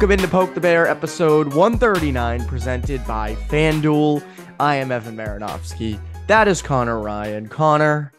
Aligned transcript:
Welcome 0.00 0.12
into 0.12 0.28
Poke 0.28 0.54
the 0.54 0.62
Bear, 0.62 0.86
episode 0.86 1.52
139, 1.52 2.46
presented 2.46 3.06
by 3.06 3.34
FanDuel. 3.34 4.24
I 4.58 4.76
am 4.76 4.90
Evan 4.90 5.14
Marinofsky. 5.14 6.00
That 6.26 6.48
is 6.48 6.62
Conor 6.62 6.98
Ryan. 6.98 7.50
Conor, 7.50 8.10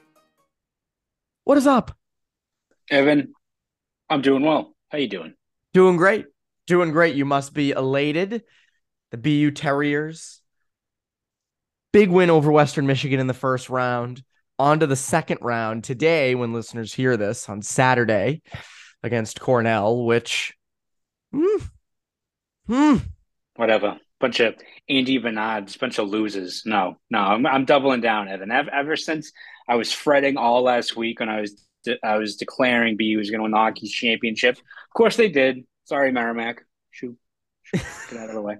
what 1.43 1.57
is 1.57 1.65
up? 1.65 1.97
Evan, 2.91 3.33
I'm 4.11 4.21
doing 4.21 4.43
well. 4.43 4.75
How 4.89 4.99
you 4.99 5.07
doing? 5.07 5.33
Doing 5.73 5.97
great. 5.97 6.27
Doing 6.67 6.91
great. 6.91 7.15
You 7.15 7.25
must 7.25 7.51
be 7.51 7.71
elated. 7.71 8.43
The 9.09 9.17
BU 9.17 9.49
Terriers. 9.49 10.39
Big 11.91 12.11
win 12.11 12.29
over 12.29 12.51
Western 12.51 12.85
Michigan 12.85 13.19
in 13.19 13.25
the 13.25 13.33
first 13.33 13.71
round. 13.71 14.21
On 14.59 14.79
to 14.81 14.85
the 14.85 14.95
second 14.95 15.39
round 15.41 15.83
today, 15.83 16.35
when 16.35 16.53
listeners 16.53 16.93
hear 16.93 17.17
this 17.17 17.49
on 17.49 17.63
Saturday 17.63 18.43
against 19.01 19.39
Cornell, 19.39 20.05
which. 20.05 20.53
Hmm. 21.33 21.63
Hmm. 22.67 22.95
Whatever. 23.55 23.97
Bunch 24.19 24.39
of 24.39 24.55
Andy 24.87 25.17
Bernards, 25.17 25.77
bunch 25.77 25.97
of 25.97 26.09
losers. 26.09 26.63
No, 26.65 26.97
no, 27.09 27.19
I'm 27.19 27.45
I'm 27.45 27.65
doubling 27.65 28.01
down, 28.01 28.27
Evan. 28.27 28.51
Ever, 28.51 28.95
since 28.95 29.31
I 29.67 29.75
was 29.75 29.91
fretting 29.91 30.37
all 30.37 30.61
last 30.61 30.95
week 30.95 31.19
when 31.19 31.29
I 31.29 31.41
was 31.41 31.65
de- 31.83 31.97
I 32.05 32.17
was 32.17 32.35
declaring 32.35 32.97
BU 32.97 33.17
was 33.17 33.31
going 33.31 33.39
to 33.39 33.43
win 33.43 33.51
the 33.51 33.57
hockey 33.57 33.87
championship. 33.87 34.57
Of 34.57 34.93
course 34.95 35.15
they 35.15 35.29
did. 35.29 35.65
Sorry, 35.85 36.11
Merrimack. 36.11 36.63
Shoot, 36.91 37.17
get 37.73 37.83
out 38.19 38.29
of 38.29 38.35
the 38.35 38.41
way. 38.41 38.57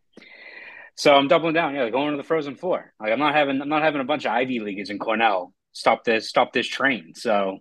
So 0.95 1.13
I'm 1.13 1.27
doubling 1.27 1.53
down. 1.53 1.75
Yeah, 1.75 1.89
going 1.91 2.11
to 2.11 2.17
the 2.17 2.23
Frozen 2.23 2.55
Four. 2.55 2.91
Like 2.99 3.11
I'm 3.11 3.19
not 3.19 3.35
having 3.35 3.61
I'm 3.61 3.69
not 3.69 3.83
having 3.83 4.01
a 4.01 4.05
bunch 4.05 4.25
of 4.25 4.31
Ivy 4.31 4.61
leaguers 4.61 4.89
in 4.89 4.97
Cornell 4.97 5.53
stop 5.73 6.03
this 6.03 6.29
stop 6.29 6.53
this 6.53 6.67
train. 6.67 7.13
So 7.15 7.59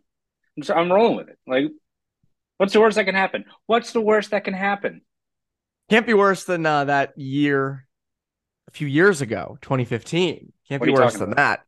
I'm, 0.56 0.62
just, 0.62 0.70
I'm 0.70 0.92
rolling 0.92 1.17
with 1.17 1.28
it. 1.28 1.39
Like, 1.47 1.64
what's 2.61 2.75
the 2.75 2.81
worst 2.81 2.97
that 2.97 3.05
can 3.07 3.15
happen? 3.15 3.47
What's 3.65 3.93
the 3.93 4.03
worst 4.03 4.33
that 4.33 4.45
can 4.45 4.53
happen? 4.53 5.01
Can't 5.89 6.07
be 6.07 6.13
worse 6.13 6.45
than 6.45 6.67
uh, 6.67 6.85
that 6.85 7.19
year 7.19 7.87
a 8.69 8.71
few 8.73 8.87
years 8.87 9.23
ago, 9.23 9.57
2015. 9.63 10.53
Can't 10.69 10.81
What 10.81 10.87
be 10.87 10.93
worse 10.93 11.15
than 11.15 11.33
about? 11.33 11.37
that. 11.37 11.61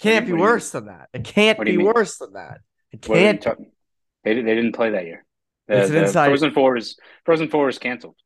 Can't 0.00 0.26
be 0.26 0.32
you- 0.32 0.36
what 0.38 0.38
do 0.38 0.42
you 0.48 0.52
worse 0.54 0.70
than 0.72 0.86
that. 0.86 1.08
It 1.12 1.24
can't 1.24 1.60
be 1.60 1.76
mean? 1.76 1.86
worse 1.86 2.18
than 2.18 2.32
that. 2.32 2.58
It 2.90 3.08
What 3.08 3.16
are 3.16 3.20
you 3.20 3.38
can't. 3.38 3.58
They, 4.24 4.34
they 4.34 4.54
didn't 4.56 4.72
play 4.72 4.90
that 4.90 5.04
year. 5.04 5.24
The, 5.68 5.82
It's 5.82 5.90
an 5.90 5.96
inside- 5.98 6.26
Frozen 6.26 6.50
Four 6.52 6.76
is 6.76 6.98
Frozen 7.24 7.48
Four 7.48 7.68
is 7.68 7.78
canceled. 7.78 8.16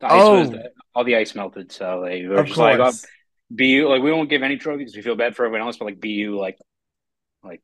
The 0.00 0.06
ice 0.06 0.12
Oh. 0.22 0.40
was 0.48 0.58
all 0.94 1.04
the 1.04 1.16
ice 1.16 1.34
melted, 1.34 1.72
so 1.72 2.02
they 2.06 2.24
were 2.24 2.36
Of 2.36 2.46
just 2.46 2.56
like, 2.58 2.78
oh, 2.78 2.84
course. 2.84 3.04
BU, 3.50 3.88
like 3.88 4.00
we 4.02 4.12
won't 4.12 4.30
give 4.30 4.42
any 4.44 4.56
trophies. 4.58 4.94
We 4.94 5.02
feel 5.02 5.16
bad 5.16 5.34
for 5.34 5.44
everyone 5.44 5.66
else, 5.66 5.76
but 5.76 5.86
like 5.86 6.00
BU, 6.00 6.38
like, 6.40 6.56
like 7.42 7.62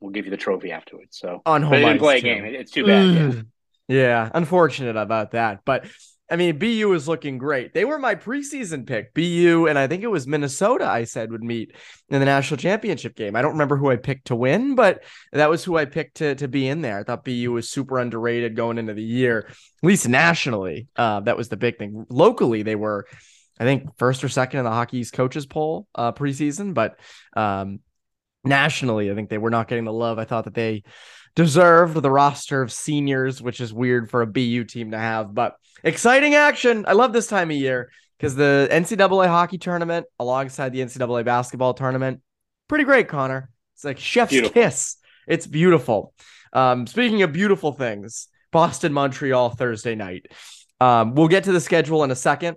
we'll 0.00 0.12
give 0.12 0.24
you 0.24 0.30
the 0.30 0.36
trophy 0.36 0.72
afterwards. 0.72 1.18
So 1.18 1.42
On 1.46 1.62
but 1.62 1.66
home 1.66 1.70
they 1.70 1.80
didn't 1.80 1.98
play 1.98 2.18
a 2.18 2.20
game. 2.20 2.44
It's 2.44 2.72
too 2.72 2.86
bad. 2.86 3.14
Yeah. 3.14 3.42
Yeah, 3.88 4.30
unfortunate 4.34 4.96
about 4.96 5.30
that. 5.30 5.60
But 5.64 5.86
I 6.28 6.34
mean, 6.34 6.58
BU 6.58 6.92
is 6.92 7.06
looking 7.06 7.38
great. 7.38 7.72
They 7.72 7.84
were 7.84 8.00
my 8.00 8.16
preseason 8.16 8.84
pick. 8.84 9.14
BU, 9.14 9.66
and 9.68 9.78
I 9.78 9.86
think 9.86 10.02
it 10.02 10.08
was 10.08 10.26
Minnesota, 10.26 10.84
I 10.84 11.04
said 11.04 11.30
would 11.30 11.44
meet 11.44 11.72
in 12.08 12.18
the 12.18 12.24
national 12.26 12.58
championship 12.58 13.14
game. 13.14 13.36
I 13.36 13.42
don't 13.42 13.52
remember 13.52 13.76
who 13.76 13.90
I 13.90 13.96
picked 13.96 14.26
to 14.26 14.34
win, 14.34 14.74
but 14.74 15.04
that 15.32 15.50
was 15.50 15.62
who 15.62 15.76
I 15.76 15.84
picked 15.84 16.16
to, 16.16 16.34
to 16.34 16.48
be 16.48 16.66
in 16.66 16.80
there. 16.80 16.98
I 16.98 17.04
thought 17.04 17.24
BU 17.24 17.52
was 17.52 17.68
super 17.68 18.00
underrated 18.00 18.56
going 18.56 18.78
into 18.78 18.92
the 18.92 19.04
year, 19.04 19.46
at 19.48 19.54
least 19.86 20.08
nationally. 20.08 20.88
Uh, 20.96 21.20
that 21.20 21.36
was 21.36 21.48
the 21.48 21.56
big 21.56 21.78
thing. 21.78 22.06
Locally, 22.08 22.62
they 22.62 22.76
were, 22.76 23.06
I 23.60 23.64
think, 23.64 23.96
first 23.96 24.24
or 24.24 24.28
second 24.28 24.58
in 24.58 24.64
the 24.64 24.72
hockey's 24.72 25.12
coaches 25.12 25.46
poll 25.46 25.86
uh, 25.94 26.10
preseason, 26.10 26.74
but 26.74 26.98
um, 27.36 27.78
nationally, 28.46 29.10
I 29.10 29.14
think 29.14 29.28
they 29.28 29.38
were 29.38 29.50
not 29.50 29.68
getting 29.68 29.84
the 29.84 29.92
love 29.92 30.18
I 30.18 30.24
thought 30.24 30.44
that 30.44 30.54
they 30.54 30.82
deserved 31.34 31.94
the 31.94 32.10
roster 32.10 32.62
of 32.62 32.72
seniors, 32.72 33.42
which 33.42 33.60
is 33.60 33.72
weird 33.72 34.10
for 34.10 34.22
a 34.22 34.26
BU 34.26 34.64
team 34.64 34.92
to 34.92 34.98
have, 34.98 35.34
but 35.34 35.56
exciting 35.84 36.34
action. 36.34 36.84
I 36.88 36.94
love 36.94 37.12
this 37.12 37.26
time 37.26 37.50
of 37.50 37.56
year 37.56 37.90
because 38.18 38.34
the 38.34 38.68
NCAA 38.70 39.28
hockey 39.28 39.58
tournament 39.58 40.06
alongside 40.18 40.72
the 40.72 40.80
NCAA 40.80 41.24
basketball 41.24 41.74
tournament, 41.74 42.22
pretty 42.68 42.84
great, 42.84 43.08
Conor. 43.08 43.50
It's 43.74 43.84
like 43.84 43.98
chef's 43.98 44.30
Beautiful. 44.30 44.54
kiss. 44.54 44.96
It's 45.28 45.46
beautiful. 45.46 46.14
Um, 46.52 46.86
speaking 46.86 47.22
of 47.22 47.32
beautiful 47.32 47.72
things, 47.72 48.28
Boston, 48.50 48.92
Montreal 48.92 49.50
Thursday 49.50 49.94
night. 49.94 50.26
Um, 50.80 51.14
we'll 51.14 51.28
get 51.28 51.44
to 51.44 51.52
the 51.52 51.60
schedule 51.60 52.04
in 52.04 52.10
a 52.10 52.16
second 52.16 52.56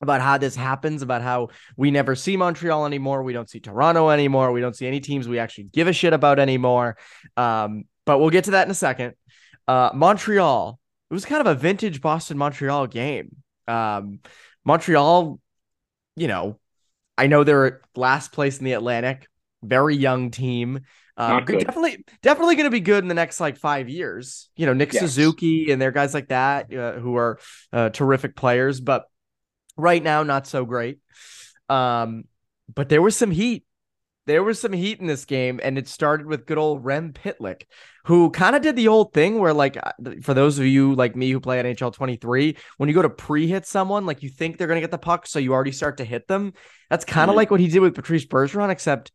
about 0.00 0.20
how 0.20 0.38
this 0.38 0.54
happens, 0.54 1.02
about 1.02 1.22
how 1.22 1.48
we 1.76 1.90
never 1.90 2.14
see 2.14 2.36
Montreal 2.36 2.86
anymore. 2.86 3.22
We 3.22 3.32
don't 3.32 3.48
see 3.48 3.60
Toronto 3.60 4.10
anymore. 4.10 4.52
We 4.52 4.60
don't 4.60 4.76
see 4.76 4.86
any 4.86 5.00
teams 5.00 5.26
we 5.26 5.38
actually 5.38 5.64
give 5.64 5.88
a 5.88 5.92
shit 5.92 6.12
about 6.12 6.38
anymore. 6.38 6.96
Um, 7.36 7.84
but 8.04 8.18
we'll 8.18 8.30
get 8.30 8.44
to 8.44 8.52
that 8.52 8.66
in 8.66 8.70
a 8.70 8.74
second. 8.74 9.14
Uh, 9.66 9.90
Montreal, 9.94 10.78
it 11.10 11.14
was 11.14 11.24
kind 11.24 11.40
of 11.40 11.46
a 11.46 11.58
vintage 11.58 12.00
Boston 12.00 12.38
Montreal 12.38 12.86
game. 12.86 13.36
Um, 13.66 14.20
Montreal, 14.64 15.40
you 16.14 16.28
know, 16.28 16.58
I 17.18 17.26
know 17.26 17.44
they're 17.44 17.80
last 17.94 18.32
place 18.32 18.58
in 18.58 18.64
the 18.64 18.72
Atlantic, 18.74 19.26
very 19.62 19.96
young 19.96 20.30
team. 20.30 20.80
Um, 21.16 21.46
definitely, 21.46 22.04
definitely 22.20 22.56
going 22.56 22.66
to 22.66 22.70
be 22.70 22.80
good 22.80 23.02
in 23.02 23.08
the 23.08 23.14
next 23.14 23.40
like 23.40 23.56
five 23.56 23.88
years. 23.88 24.50
You 24.54 24.66
know, 24.66 24.74
Nick 24.74 24.92
Yes. 24.92 25.02
Suzuki 25.02 25.72
and 25.72 25.80
their 25.80 25.90
guys 25.90 26.12
like 26.12 26.28
that 26.28 26.72
uh, 26.72 26.92
who 26.92 27.16
are 27.16 27.38
uh, 27.72 27.88
terrific 27.88 28.36
players, 28.36 28.80
but 28.80 29.06
right 29.76 30.02
now 30.02 30.22
not 30.22 30.46
so 30.46 30.64
great. 30.64 30.98
Um, 31.68 32.24
but 32.72 32.88
there 32.88 33.02
was 33.02 33.16
some 33.16 33.30
heat. 33.30 33.64
There 34.26 34.42
was 34.42 34.60
some 34.60 34.72
heat 34.72 34.98
in 34.98 35.06
this 35.06 35.24
game, 35.24 35.60
and 35.62 35.78
it 35.78 35.86
started 35.86 36.26
with 36.26 36.46
good 36.46 36.58
old 36.58 36.84
Rem 36.84 37.12
Pitlick, 37.12 37.62
who 38.06 38.30
kind 38.30 38.56
of 38.56 38.62
did 38.62 38.74
the 38.74 38.88
old 38.88 39.12
thing 39.12 39.38
where, 39.38 39.52
like, 39.54 39.76
uh, 39.76 39.92
for 40.20 40.34
those 40.34 40.58
of 40.58 40.66
you 40.66 40.96
like 40.96 41.14
me 41.14 41.30
who 41.30 41.38
play 41.38 41.60
at 41.60 41.64
NHL 41.64 41.92
23, 41.92 42.56
when 42.76 42.88
you 42.88 42.94
go 42.94 43.02
to 43.02 43.08
pre-hit 43.08 43.66
someone, 43.66 44.04
like 44.04 44.24
you 44.24 44.28
think 44.28 44.58
they're 44.58 44.66
gonna 44.66 44.80
get 44.80 44.90
the 44.90 44.98
puck, 44.98 45.28
so 45.28 45.38
you 45.38 45.52
already 45.52 45.70
start 45.70 45.98
to 45.98 46.04
hit 46.04 46.26
them. 46.26 46.54
That's 46.90 47.04
kind 47.04 47.30
of 47.30 47.34
Mhm. 47.34 47.36
like 47.36 47.50
what 47.52 47.60
he 47.60 47.68
did 47.68 47.78
with 47.78 47.94
Patrice 47.94 48.26
Bergeron, 48.26 48.70
except 48.70 49.12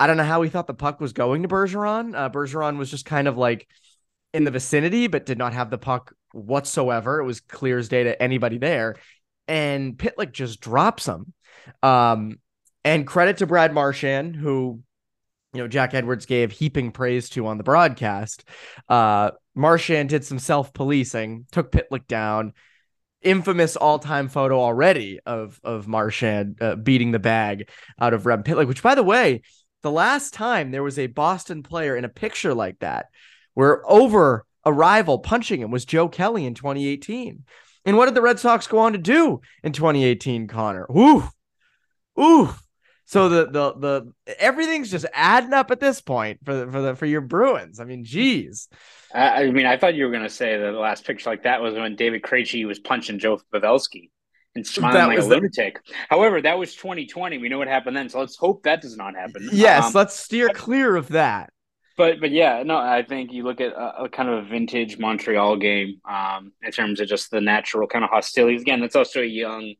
I 0.00 0.08
don't 0.08 0.16
know 0.16 0.24
how 0.24 0.42
he 0.42 0.50
thought 0.50 0.66
the 0.66 0.74
puck 0.74 1.00
was 1.00 1.12
going 1.12 1.42
to 1.42 1.48
Bergeron. 1.48 2.16
Uh, 2.16 2.28
Bergeron 2.28 2.78
was 2.78 2.90
just 2.90 3.04
kind 3.04 3.28
of 3.28 3.38
like 3.38 3.68
in 4.34 4.42
the 4.42 4.50
vicinity, 4.50 5.06
but 5.06 5.24
did 5.26 5.38
not 5.38 5.52
have 5.52 5.70
the 5.70 5.78
puck 5.78 6.12
whatsoever. 6.32 7.20
It 7.20 7.24
was 7.24 7.40
clear 7.40 7.78
as 7.78 7.88
day 7.88 8.02
to 8.02 8.20
anybody 8.20 8.58
there. 8.58 8.96
And 9.48 9.96
Pitlick 9.96 10.32
just 10.32 10.60
drops 10.60 11.06
him. 11.06 11.32
Um, 11.82 12.38
and 12.84 13.06
credit 13.06 13.38
to 13.38 13.46
Brad 13.46 13.72
Marchand, 13.72 14.36
who, 14.36 14.82
you 15.52 15.60
know, 15.60 15.68
Jack 15.68 15.94
Edwards 15.94 16.26
gave 16.26 16.52
heaping 16.52 16.90
praise 16.90 17.28
to 17.30 17.46
on 17.46 17.58
the 17.58 17.64
broadcast. 17.64 18.44
Uh, 18.88 19.32
Marchand 19.54 20.08
did 20.08 20.24
some 20.24 20.38
self 20.38 20.72
policing, 20.72 21.46
took 21.52 21.70
Pitlick 21.70 22.06
down. 22.06 22.54
Infamous 23.20 23.76
all 23.76 24.00
time 24.00 24.28
photo 24.28 24.60
already 24.60 25.20
of 25.24 25.60
of 25.62 25.86
Marchand 25.86 26.60
uh, 26.60 26.74
beating 26.74 27.12
the 27.12 27.20
bag 27.20 27.68
out 28.00 28.14
of 28.14 28.26
Rem 28.26 28.42
Pitlick, 28.42 28.66
which, 28.66 28.82
by 28.82 28.96
the 28.96 29.04
way, 29.04 29.42
the 29.82 29.92
last 29.92 30.34
time 30.34 30.72
there 30.72 30.82
was 30.82 30.98
a 30.98 31.06
Boston 31.06 31.62
player 31.62 31.96
in 31.96 32.04
a 32.04 32.08
picture 32.08 32.52
like 32.52 32.80
that, 32.80 33.06
where 33.54 33.88
over 33.88 34.44
a 34.64 34.72
rival 34.72 35.20
punching 35.20 35.60
him 35.60 35.70
was 35.70 35.84
Joe 35.84 36.08
Kelly 36.08 36.46
in 36.46 36.54
2018. 36.54 37.44
And 37.84 37.96
what 37.96 38.06
did 38.06 38.14
the 38.14 38.22
Red 38.22 38.38
Sox 38.38 38.66
go 38.66 38.78
on 38.78 38.92
to 38.92 38.98
do 38.98 39.40
in 39.64 39.72
2018, 39.72 40.46
Conor? 40.46 40.86
Woo! 40.88 41.24
Ooh. 42.20 42.54
So 43.04 43.28
the 43.28 43.44
the 43.46 43.74
the 43.74 44.12
everything's 44.38 44.90
just 44.90 45.04
adding 45.12 45.52
up 45.52 45.70
at 45.70 45.80
this 45.80 46.00
point 46.00 46.38
for 46.44 46.54
the 46.54 46.70
for 46.72 46.80
the 46.80 46.94
for 46.96 47.04
your 47.06 47.20
Bruins. 47.20 47.78
I 47.80 47.84
mean, 47.84 48.04
geez. 48.04 48.68
I, 49.14 49.44
I 49.44 49.50
mean, 49.50 49.66
I 49.66 49.76
thought 49.76 49.94
you 49.94 50.04
were 50.04 50.10
going 50.10 50.22
to 50.22 50.30
say 50.30 50.56
that 50.56 50.70
the 50.72 50.78
last 50.78 51.04
picture 51.04 51.28
like 51.28 51.42
that 51.42 51.60
was 51.60 51.74
when 51.74 51.94
David 51.96 52.22
Krejci 52.22 52.66
was 52.66 52.78
punching 52.78 53.18
Joe 53.18 53.38
Pavelski 53.52 54.10
and 54.54 54.66
smiling 54.66 54.94
That 54.94 55.06
like 55.08 55.16
a 55.18 55.20
was 55.20 55.28
the- 55.28 55.34
lunatic. 55.36 55.80
However, 56.08 56.40
that 56.40 56.58
was 56.58 56.74
2020. 56.74 57.36
We 57.38 57.48
know 57.50 57.58
what 57.58 57.68
happened 57.68 57.96
then, 57.96 58.08
so 58.08 58.20
let's 58.20 58.36
hope 58.36 58.62
that 58.62 58.80
does 58.80 58.96
not 58.96 59.14
happen. 59.14 59.48
Yes, 59.52 59.86
Um, 59.86 59.92
let's 59.94 60.14
steer 60.18 60.48
clear 60.48 60.96
of 60.96 61.08
that. 61.08 61.50
But 61.96 62.20
but 62.20 62.30
yeah, 62.30 62.62
no, 62.64 62.76
I 62.76 63.02
think 63.02 63.32
you 63.32 63.44
look 63.44 63.60
at 63.60 63.72
a, 63.72 64.04
a 64.04 64.08
kind 64.08 64.28
of 64.28 64.44
a 64.44 64.48
vintage 64.48 64.98
Montreal 64.98 65.56
game 65.56 66.00
um, 66.08 66.52
in 66.62 66.72
terms 66.72 67.00
of 67.00 67.08
just 67.08 67.30
the 67.30 67.40
natural 67.40 67.86
kind 67.86 68.04
of 68.04 68.10
hostilities. 68.10 68.62
Again, 68.62 68.80
that's 68.80 68.96
also 68.96 69.20
a 69.20 69.26
young 69.26 69.74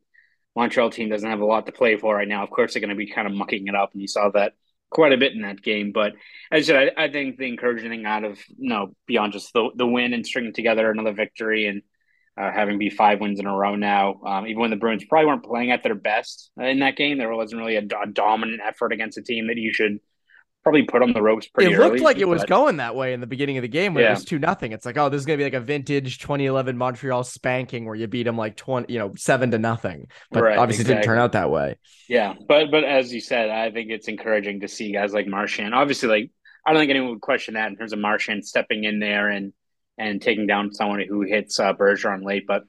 Montreal 0.55 0.91
team 0.91 1.09
doesn't 1.09 1.29
have 1.29 1.41
a 1.41 1.45
lot 1.45 1.65
to 1.65 1.71
play 1.71 1.97
for 1.97 2.15
right 2.15 2.27
now. 2.27 2.43
Of 2.43 2.51
course, 2.51 2.73
they're 2.73 2.81
going 2.81 2.89
to 2.89 2.95
be 2.95 3.09
kind 3.09 3.27
of 3.27 3.33
mucking 3.33 3.67
it 3.67 3.75
up, 3.75 3.93
and 3.93 4.01
you 4.01 4.07
saw 4.07 4.29
that 4.31 4.53
quite 4.91 5.13
a 5.13 5.17
bit 5.17 5.33
in 5.33 5.41
that 5.41 5.61
game. 5.61 5.91
But 5.91 6.13
as 6.51 6.69
I 6.69 6.73
said, 6.73 6.91
I, 6.95 7.05
I 7.05 7.11
think 7.11 7.37
the 7.37 7.47
encouraging 7.47 7.89
thing 7.89 8.05
out 8.05 8.23
of 8.23 8.39
you 8.57 8.69
know 8.69 8.95
beyond 9.07 9.33
just 9.33 9.51
the 9.53 9.69
the 9.75 9.87
win 9.87 10.13
and 10.13 10.25
stringing 10.25 10.53
together 10.53 10.89
another 10.91 11.13
victory 11.13 11.67
and 11.67 11.81
uh, 12.37 12.51
having 12.51 12.77
be 12.77 12.89
five 12.89 13.19
wins 13.19 13.39
in 13.39 13.45
a 13.45 13.55
row 13.55 13.75
now, 13.75 14.19
um, 14.25 14.47
even 14.47 14.61
when 14.61 14.69
the 14.71 14.75
Bruins 14.75 15.05
probably 15.05 15.27
weren't 15.27 15.43
playing 15.43 15.71
at 15.71 15.83
their 15.83 15.95
best 15.95 16.51
in 16.57 16.79
that 16.79 16.95
game, 16.95 17.17
there 17.17 17.31
wasn't 17.33 17.61
really 17.61 17.75
a, 17.75 17.83
a 18.01 18.07
dominant 18.07 18.61
effort 18.63 18.91
against 18.91 19.17
a 19.17 19.21
team 19.21 19.47
that 19.47 19.57
you 19.57 19.71
should 19.73 19.99
probably 20.63 20.83
put 20.83 21.01
on 21.03 21.13
the 21.13 21.21
ropes 21.21 21.47
pretty 21.47 21.73
early. 21.73 21.75
it 21.75 21.79
looked 21.79 21.95
early, 21.95 22.03
like 22.03 22.17
it 22.17 22.27
was 22.27 22.41
but- 22.41 22.49
going 22.49 22.77
that 22.77 22.95
way 22.95 23.13
in 23.13 23.19
the 23.19 23.27
beginning 23.27 23.57
of 23.57 23.61
the 23.61 23.67
game 23.67 23.93
when 23.93 24.05
it 24.05 24.09
was 24.09 24.25
two 24.25 24.39
nothing. 24.39 24.71
It's 24.71 24.85
like, 24.85 24.97
oh, 24.97 25.09
this 25.09 25.19
is 25.19 25.25
gonna 25.25 25.37
be 25.37 25.43
like 25.43 25.53
a 25.53 25.59
vintage 25.59 26.19
2011 26.19 26.77
Montreal 26.77 27.23
spanking 27.23 27.85
where 27.85 27.95
you 27.95 28.07
beat 28.07 28.23
them 28.23 28.37
like 28.37 28.55
20, 28.55 28.91
you 28.91 28.99
know, 28.99 29.13
seven 29.15 29.51
to 29.51 29.59
nothing. 29.59 30.07
But 30.31 30.43
Right, 30.43 30.57
obviously, 30.57 30.85
it 30.85 30.87
didn't 30.87 31.03
turn 31.03 31.19
out 31.19 31.33
that 31.33 31.49
way. 31.49 31.77
Yeah, 32.07 32.33
but 32.47 32.71
but 32.71 32.83
as 32.83 33.13
you 33.13 33.21
said, 33.21 33.49
I 33.49 33.71
think 33.71 33.91
it's 33.91 34.07
encouraging 34.07 34.61
to 34.61 34.67
see 34.67 34.91
guys 34.91 35.13
like 35.13 35.27
Marchand. 35.27 35.75
Obviously, 35.75 36.09
like 36.09 36.31
I 36.65 36.71
don't 36.71 36.81
think 36.81 36.91
anyone 36.91 37.09
would 37.11 37.21
question 37.21 37.55
that 37.55 37.69
in 37.69 37.75
terms 37.75 37.93
of 37.93 37.99
Marchand 37.99 38.45
stepping 38.45 38.83
in 38.85 38.99
there 38.99 39.29
and 39.29 39.53
and 39.97 40.21
taking 40.21 40.47
down 40.47 40.73
someone 40.73 41.03
who 41.07 41.21
hits 41.21 41.59
uh, 41.59 41.73
Bergeron 41.73 42.23
late. 42.23 42.45
But 42.47 42.63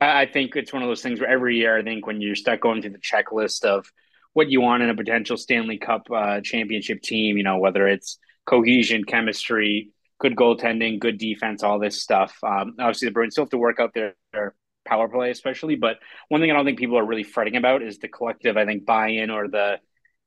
I, 0.00 0.22
I 0.22 0.26
think 0.26 0.56
it's 0.56 0.72
one 0.72 0.82
of 0.82 0.88
those 0.88 1.02
things 1.02 1.20
where 1.20 1.30
every 1.30 1.56
year, 1.56 1.78
I 1.78 1.82
think 1.82 2.06
when 2.06 2.20
you 2.20 2.34
start 2.34 2.60
going 2.60 2.82
through 2.82 2.92
the 2.92 2.98
checklist 2.98 3.64
of 3.64 3.90
what 4.36 4.50
you 4.50 4.60
want 4.60 4.82
in 4.82 4.90
a 4.90 4.94
potential 4.94 5.38
Stanley 5.38 5.78
Cup 5.78 6.08
uh, 6.14 6.42
championship 6.42 7.00
team, 7.00 7.38
you 7.38 7.42
know, 7.42 7.56
whether 7.56 7.88
it's 7.88 8.18
cohesion, 8.44 9.02
chemistry, 9.02 9.92
good 10.18 10.36
goaltending, 10.36 10.98
good 10.98 11.16
defense, 11.16 11.62
all 11.62 11.78
this 11.78 12.02
stuff. 12.02 12.36
Um, 12.42 12.74
obviously, 12.78 13.08
the 13.08 13.12
Bruins 13.12 13.32
still 13.32 13.44
have 13.44 13.50
to 13.52 13.56
work 13.56 13.80
out 13.80 13.94
their, 13.94 14.14
their 14.34 14.54
power 14.84 15.08
play, 15.08 15.30
especially. 15.30 15.76
But 15.76 16.00
one 16.28 16.42
thing 16.42 16.50
I 16.50 16.54
don't 16.54 16.66
think 16.66 16.78
people 16.78 16.98
are 16.98 17.06
really 17.06 17.22
fretting 17.22 17.56
about 17.56 17.80
is 17.80 17.96
the 17.96 18.08
collective, 18.08 18.58
I 18.58 18.66
think, 18.66 18.84
buy-in 18.84 19.30
or 19.30 19.48
the, 19.48 19.78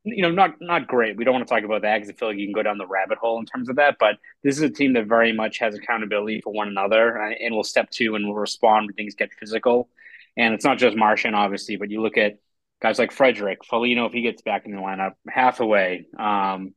you 0.06 0.24
know, 0.24 0.32
not 0.32 0.56
not 0.60 0.88
great. 0.88 1.16
We 1.16 1.24
don't 1.24 1.36
want 1.36 1.48
to 1.48 1.54
talk 1.54 1.64
about 1.64 1.84
that 1.84 1.98
because 1.98 2.10
I 2.10 2.14
feel 2.14 2.30
like 2.30 2.40
you 2.40 2.48
can 2.48 2.54
go 2.54 2.64
down 2.64 2.80
the 2.80 2.88
rabbit 2.88 3.20
hole 3.20 3.40
in 3.40 3.46
terms 3.46 3.70
of 3.70 3.76
that. 3.76 3.98
But 4.00 4.16
this 4.44 4.58
is 4.58 4.64
a 4.64 4.72
team 4.72 4.94
that 4.94 5.06
very 5.06 5.34
much 5.34 5.60
has 5.60 5.76
accountability 5.76 6.42
for 6.42 6.52
one 6.52 6.68
another 6.68 7.16
and 7.16 7.54
will 7.54 7.64
step 7.64 7.92
to 7.92 8.16
and 8.16 8.26
will 8.26 8.34
respond 8.34 8.88
when 8.88 8.96
things 8.96 9.14
get 9.14 9.30
physical. 9.40 9.88
And 10.36 10.56
it's 10.56 10.66
not 10.66 10.80
just 10.80 10.98
Marchand, 10.98 11.36
obviously, 11.36 11.76
but 11.76 11.92
you 11.92 12.02
look 12.02 12.18
at 12.18 12.40
guys 12.82 13.00
like 13.00 13.12
Frederic, 13.12 13.66
Foligno, 13.66 14.06
if 14.06 14.14
he 14.14 14.22
gets 14.22 14.42
back 14.42 14.66
in 14.66 14.72
the 14.72 14.82
lineup, 14.82 15.14
Hathaway, 15.28 16.06
um, 16.18 16.74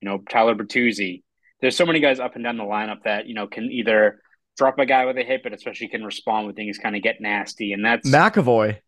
you 0.00 0.08
know, 0.08 0.18
Tyler 0.18 0.54
Bertuzzi. 0.54 1.22
There's 1.60 1.76
so 1.76 1.86
many 1.86 2.00
guys 2.00 2.18
up 2.18 2.34
and 2.34 2.44
down 2.44 2.56
the 2.56 2.64
lineup 2.64 3.04
that, 3.04 3.26
you 3.26 3.34
know, 3.34 3.46
can 3.46 3.70
either 3.70 4.20
drop 4.56 4.78
a 4.78 4.86
guy 4.86 5.04
with 5.06 5.16
a 5.16 5.22
hit, 5.22 5.42
but 5.42 5.52
especially 5.52 5.88
can 5.88 6.04
respond 6.04 6.46
when 6.46 6.54
things 6.54 6.78
kind 6.78 6.96
of 6.96 7.02
get 7.02 7.20
nasty. 7.20 7.72
And 7.72 7.84
that's 7.84 8.08
McAvoy. 8.08 8.78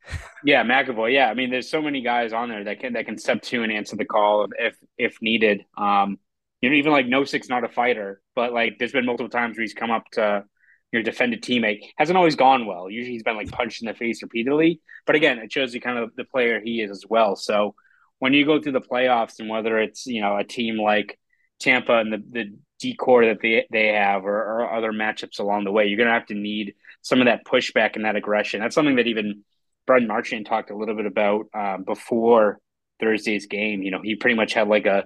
yeah, 0.44 0.64
McAvoy. 0.64 1.12
Yeah, 1.12 1.30
I 1.30 1.34
mean, 1.34 1.50
there's 1.50 1.70
so 1.70 1.80
many 1.80 2.02
guys 2.02 2.32
on 2.32 2.48
there 2.48 2.64
that 2.64 2.80
can 2.80 2.94
that 2.94 3.06
can 3.06 3.18
step 3.18 3.42
to 3.42 3.62
and 3.62 3.72
answer 3.72 3.96
the 3.96 4.04
call 4.04 4.48
if 4.58 4.76
if 4.98 5.18
needed. 5.22 5.64
Um, 5.76 6.18
you 6.60 6.70
know, 6.70 6.76
even 6.76 6.92
like 6.92 7.06
Nosek's 7.06 7.48
not 7.48 7.64
a 7.64 7.68
fighter, 7.68 8.20
but 8.34 8.52
like 8.52 8.78
there's 8.78 8.92
been 8.92 9.06
multiple 9.06 9.30
times 9.30 9.56
where 9.56 9.62
he's 9.62 9.74
come 9.74 9.90
up 9.90 10.04
to 10.12 10.44
your 10.94 11.02
defended 11.02 11.42
teammate. 11.42 11.80
Hasn't 11.96 12.16
always 12.16 12.36
gone 12.36 12.66
well. 12.66 12.88
Usually 12.88 13.12
he's 13.12 13.24
been 13.24 13.36
like 13.36 13.50
punched 13.50 13.82
in 13.82 13.88
the 13.88 13.94
face 13.94 14.22
repeatedly. 14.22 14.80
But 15.06 15.16
again, 15.16 15.38
it 15.38 15.52
shows 15.52 15.74
you 15.74 15.80
kind 15.80 15.98
of 15.98 16.14
the 16.16 16.24
player 16.24 16.60
he 16.60 16.80
is 16.80 16.90
as 16.90 17.04
well. 17.08 17.36
So 17.36 17.74
when 18.20 18.32
you 18.32 18.46
go 18.46 18.60
through 18.60 18.72
the 18.72 18.80
playoffs 18.80 19.40
and 19.40 19.48
whether 19.48 19.78
it's 19.78 20.06
you 20.06 20.22
know 20.22 20.36
a 20.36 20.44
team 20.44 20.78
like 20.78 21.18
Tampa 21.60 21.98
and 21.98 22.12
the 22.12 22.22
the 22.30 22.56
decor 22.78 23.26
that 23.26 23.40
they 23.42 23.66
they 23.70 23.88
have 23.88 24.24
or, 24.24 24.36
or 24.36 24.72
other 24.72 24.92
matchups 24.92 25.40
along 25.40 25.64
the 25.64 25.72
way, 25.72 25.86
you're 25.86 25.98
gonna 25.98 26.12
have 26.12 26.26
to 26.26 26.34
need 26.34 26.74
some 27.02 27.20
of 27.20 27.26
that 27.26 27.44
pushback 27.44 27.96
and 27.96 28.04
that 28.04 28.16
aggression. 28.16 28.60
That's 28.60 28.74
something 28.74 28.96
that 28.96 29.08
even 29.08 29.42
Brad 29.86 30.06
Marchand 30.06 30.46
talked 30.46 30.70
a 30.70 30.76
little 30.76 30.94
bit 30.94 31.06
about 31.06 31.46
um, 31.52 31.82
before 31.82 32.60
Thursday's 33.00 33.46
game. 33.46 33.82
You 33.82 33.90
know, 33.90 34.00
he 34.02 34.14
pretty 34.14 34.36
much 34.36 34.54
had 34.54 34.68
like 34.68 34.86
a 34.86 35.04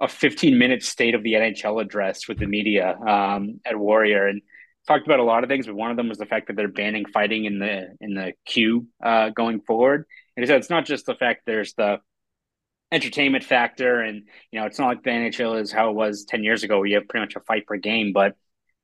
a 0.00 0.08
15 0.08 0.58
minute 0.58 0.82
state 0.82 1.14
of 1.14 1.22
the 1.22 1.34
NHL 1.34 1.80
address 1.80 2.28
with 2.28 2.38
the 2.38 2.46
media 2.46 2.96
um, 2.98 3.60
at 3.64 3.78
Warrior 3.78 4.26
and 4.26 4.42
talked 4.86 5.06
about 5.06 5.20
a 5.20 5.24
lot 5.24 5.44
of 5.44 5.50
things, 5.50 5.66
but 5.66 5.74
one 5.74 5.90
of 5.90 5.96
them 5.96 6.08
was 6.08 6.18
the 6.18 6.26
fact 6.26 6.46
that 6.48 6.56
they're 6.56 6.68
banning 6.68 7.06
fighting 7.06 7.44
in 7.44 7.58
the 7.58 7.94
in 8.00 8.14
the 8.14 8.32
Q 8.46 8.86
uh, 9.02 9.30
going 9.30 9.60
forward. 9.60 10.04
And 10.36 10.44
he 10.44 10.46
said 10.46 10.58
it's 10.58 10.70
not 10.70 10.84
just 10.84 11.06
the 11.06 11.14
fact 11.14 11.42
there's 11.46 11.74
the 11.74 11.98
entertainment 12.92 13.44
factor, 13.44 14.00
and 14.00 14.22
you 14.50 14.60
know, 14.60 14.66
it's 14.66 14.78
not 14.78 14.88
like 14.88 15.02
the 15.02 15.10
NHL 15.10 15.60
is 15.60 15.72
how 15.72 15.90
it 15.90 15.94
was 15.94 16.24
10 16.24 16.44
years 16.44 16.62
ago, 16.62 16.78
where 16.78 16.86
you 16.86 16.96
have 16.96 17.08
pretty 17.08 17.24
much 17.24 17.36
a 17.36 17.40
fight 17.40 17.66
per 17.66 17.76
game, 17.76 18.12
but 18.12 18.36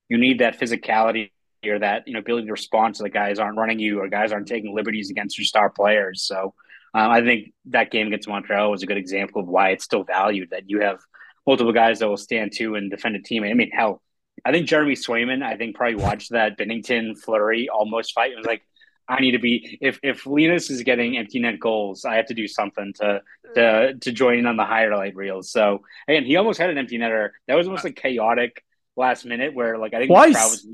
you 0.09 0.19
need 0.19 0.41
that 0.41 0.59
physicality 0.59 1.31
or 1.65 1.79
that 1.79 2.03
you 2.07 2.13
know 2.13 2.19
ability 2.19 2.47
to 2.47 2.53
respond 2.53 2.97
to 2.97 3.03
the 3.03 3.11
guys 3.11 3.39
aren't 3.39 3.57
running 3.57 3.79
you 3.79 4.01
or 4.01 4.09
guys 4.09 4.33
aren't 4.33 4.49
taking 4.49 4.75
liberties 4.75 5.11
against 5.11 5.39
your 5.39 5.45
star 5.45 5.71
players. 5.71 6.23
So 6.23 6.55
um, 6.95 7.11
I 7.11 7.21
think 7.23 7.53
that 7.67 7.91
game 7.91 8.09
against 8.09 8.29
Montreal 8.29 8.71
was 8.71 8.83
a 8.83 8.87
good 8.87 8.97
example 8.97 9.43
of 9.43 9.49
why 9.49 9.71
it's 9.71 9.85
still 9.85 10.05
valued 10.05 10.51
that 10.51 10.69
you 10.69 10.81
have 10.81 11.01
multiple 11.47 11.73
guys 11.73 12.01
that 12.01 12.09
will 12.09 12.17
stand 12.17 12.53
to 12.53 12.75
and 12.75 12.91
defend 12.91 13.17
a 13.17 13.23
team. 13.23 13.45
I 13.45 13.55
mean, 13.55 13.71
hell, 13.73 14.03
I 14.45 14.53
think 14.53 14.67
Jeremy 14.67 14.95
Swayman, 14.95 15.43
I 15.43 15.57
think 15.57 15.77
probably 15.77 15.97
watched 15.97 16.31
that 16.31 16.59
Binnington 16.59 17.19
Fleury 17.19 17.69
almost 17.69 18.13
fight 18.13 18.33
and 18.33 18.39
was 18.39 18.47
like, 18.47 18.63
I 19.09 19.21
need 19.21 19.33
to 19.33 19.39
be 19.39 19.79
if 19.81 19.99
if 20.03 20.27
Linus 20.27 20.71
is 20.71 20.83
getting 20.83 21.17
empty 21.19 21.41
net 21.41 21.59
goals, 21.59 22.05
I 22.05 22.17
have 22.17 22.27
to 22.27 22.35
do 22.35 22.47
something 22.49 22.93
to 22.95 23.21
to 23.55 23.95
to 23.95 24.13
join 24.13 24.39
in 24.39 24.47
on 24.47 24.57
the 24.57 24.65
highlight 24.65 25.17
reels. 25.17 25.51
So 25.51 25.83
again, 26.09 26.25
he 26.25 26.37
almost 26.37 26.59
had 26.59 26.71
an 26.71 26.79
empty 26.79 26.99
netter. 26.99 27.31
That 27.47 27.57
was 27.57 27.67
almost 27.67 27.85
like 27.85 27.97
chaotic 27.97 28.65
last 28.97 29.25
minute 29.25 29.55
where 29.55 29.77
like 29.79 29.93
I 29.93 29.99
think 29.99 30.09
the 30.09 30.15
Twice. 30.15 30.35
crowd 30.35 30.51
was 30.51 30.67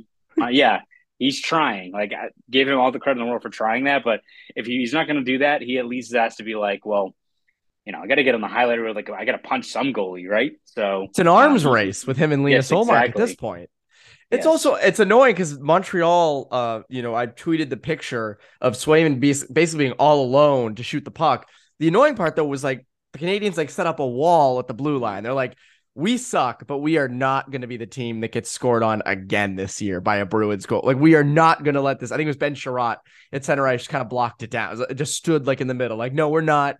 uh, 0.42 0.46
yeah, 0.48 0.80
he's 1.18 1.40
trying. 1.40 1.92
Like 1.92 2.12
I 2.12 2.28
gave 2.50 2.68
him 2.68 2.78
all 2.78 2.92
the 2.92 3.00
credit 3.00 3.20
in 3.20 3.26
the 3.26 3.30
world 3.30 3.42
for 3.42 3.50
trying 3.50 3.84
that, 3.84 4.04
but 4.04 4.20
if 4.54 4.66
he's 4.66 4.92
not 4.92 5.06
going 5.06 5.18
to 5.18 5.24
do 5.24 5.38
that, 5.38 5.62
he 5.62 5.78
at 5.78 5.86
least 5.86 6.14
has 6.14 6.36
to 6.36 6.42
be 6.44 6.54
like, 6.54 6.86
well, 6.86 7.14
you 7.88 7.92
know, 7.92 8.00
I 8.02 8.06
got 8.06 8.16
to 8.16 8.22
get 8.22 8.34
on 8.34 8.42
the 8.42 8.48
highlight 8.48 8.78
reel. 8.78 8.92
Like 8.92 9.08
I 9.08 9.24
got 9.24 9.32
to 9.32 9.38
punch 9.38 9.68
some 9.68 9.94
goalie, 9.94 10.28
right? 10.28 10.52
So 10.66 11.06
It's 11.08 11.18
an 11.20 11.26
arms 11.26 11.64
um, 11.64 11.72
race 11.72 12.06
with 12.06 12.18
him 12.18 12.32
and 12.32 12.44
Linus 12.44 12.70
yes, 12.70 12.78
Ullmark 12.78 13.08
at 13.08 13.16
this 13.16 13.34
point. 13.34 13.70
It's 14.30 14.40
Yes. 14.44 14.46
also 14.46 14.74
it's 14.74 15.00
annoying 15.00 15.32
because 15.32 15.58
Montreal, 15.58 16.48
uh, 16.50 16.80
you 16.90 17.00
know, 17.00 17.14
I 17.14 17.28
tweeted 17.28 17.70
the 17.70 17.78
picture 17.78 18.40
of 18.60 18.74
Swayman 18.74 19.20
bas- 19.20 19.46
basically 19.50 19.86
being 19.86 19.96
all 19.98 20.22
alone 20.22 20.74
to 20.74 20.82
shoot 20.82 21.02
the 21.02 21.10
puck. 21.10 21.48
The 21.78 21.88
annoying 21.88 22.14
part 22.14 22.36
though 22.36 22.44
was 22.44 22.62
like 22.62 22.84
the 23.14 23.20
Canadiens 23.20 23.56
like 23.56 23.70
set 23.70 23.86
up 23.86 24.00
a 24.00 24.06
wall 24.06 24.58
at 24.58 24.66
the 24.66 24.74
blue 24.74 24.98
line. 24.98 25.22
They're 25.22 25.32
like, 25.32 25.56
we 25.94 26.18
suck, 26.18 26.66
but 26.66 26.78
we 26.78 26.98
are 26.98 27.08
not 27.08 27.50
going 27.50 27.62
to 27.62 27.66
be 27.66 27.78
the 27.78 27.86
team 27.86 28.20
that 28.20 28.32
gets 28.32 28.50
scored 28.50 28.82
on 28.82 29.00
again 29.06 29.56
this 29.56 29.80
year 29.80 29.98
by 30.02 30.16
a 30.16 30.26
Bruins 30.26 30.66
goal. 30.66 30.82
Like 30.84 30.98
we 30.98 31.14
are 31.14 31.24
not 31.24 31.64
going 31.64 31.76
to 31.76 31.80
let 31.80 32.00
this. 32.00 32.12
I 32.12 32.18
think 32.18 32.26
it 32.26 32.28
was 32.28 32.36
Ben 32.36 32.54
Sherratt 32.54 32.98
at 33.32 33.46
center 33.46 33.66
ice 33.66 33.80
just 33.80 33.88
kind 33.90 34.02
of 34.02 34.10
blocked 34.10 34.42
it 34.42 34.50
down. 34.50 34.78
It 34.90 34.94
just 34.96 35.14
stood 35.14 35.46
like 35.46 35.62
in 35.62 35.68
the 35.68 35.74
middle. 35.74 35.96
Like 35.96 36.12
no, 36.12 36.28
we're 36.28 36.42
not. 36.42 36.76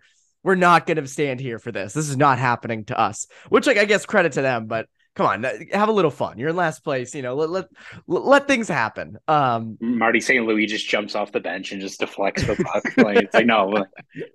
We're 0.48 0.54
not 0.54 0.86
going 0.86 0.96
to 0.96 1.06
stand 1.06 1.40
here 1.40 1.58
for 1.58 1.70
this. 1.70 1.92
This 1.92 2.08
is 2.08 2.16
not 2.16 2.38
happening 2.38 2.86
to 2.86 2.98
us. 2.98 3.26
Which 3.50 3.66
like 3.66 3.76
I 3.76 3.84
guess 3.84 4.06
credit 4.06 4.32
to 4.32 4.40
them, 4.40 4.66
but 4.66 4.86
come 5.14 5.26
on, 5.26 5.44
have 5.74 5.90
a 5.90 5.92
little 5.92 6.10
fun. 6.10 6.38
You're 6.38 6.48
in 6.48 6.56
last 6.56 6.82
place, 6.82 7.14
you 7.14 7.20
know. 7.20 7.34
Let 7.34 7.50
let 7.50 7.66
let, 8.06 8.24
let 8.24 8.48
things 8.48 8.66
happen. 8.66 9.18
Um, 9.28 9.76
Marty 9.78 10.20
St. 10.20 10.46
Louis 10.46 10.64
just 10.64 10.88
jumps 10.88 11.14
off 11.14 11.32
the 11.32 11.40
bench 11.40 11.70
and 11.72 11.82
just 11.82 12.00
deflects 12.00 12.46
the 12.46 12.56
puck. 12.56 12.82
like 12.96 13.18
it's 13.24 13.34
like 13.34 13.44
no, 13.44 13.84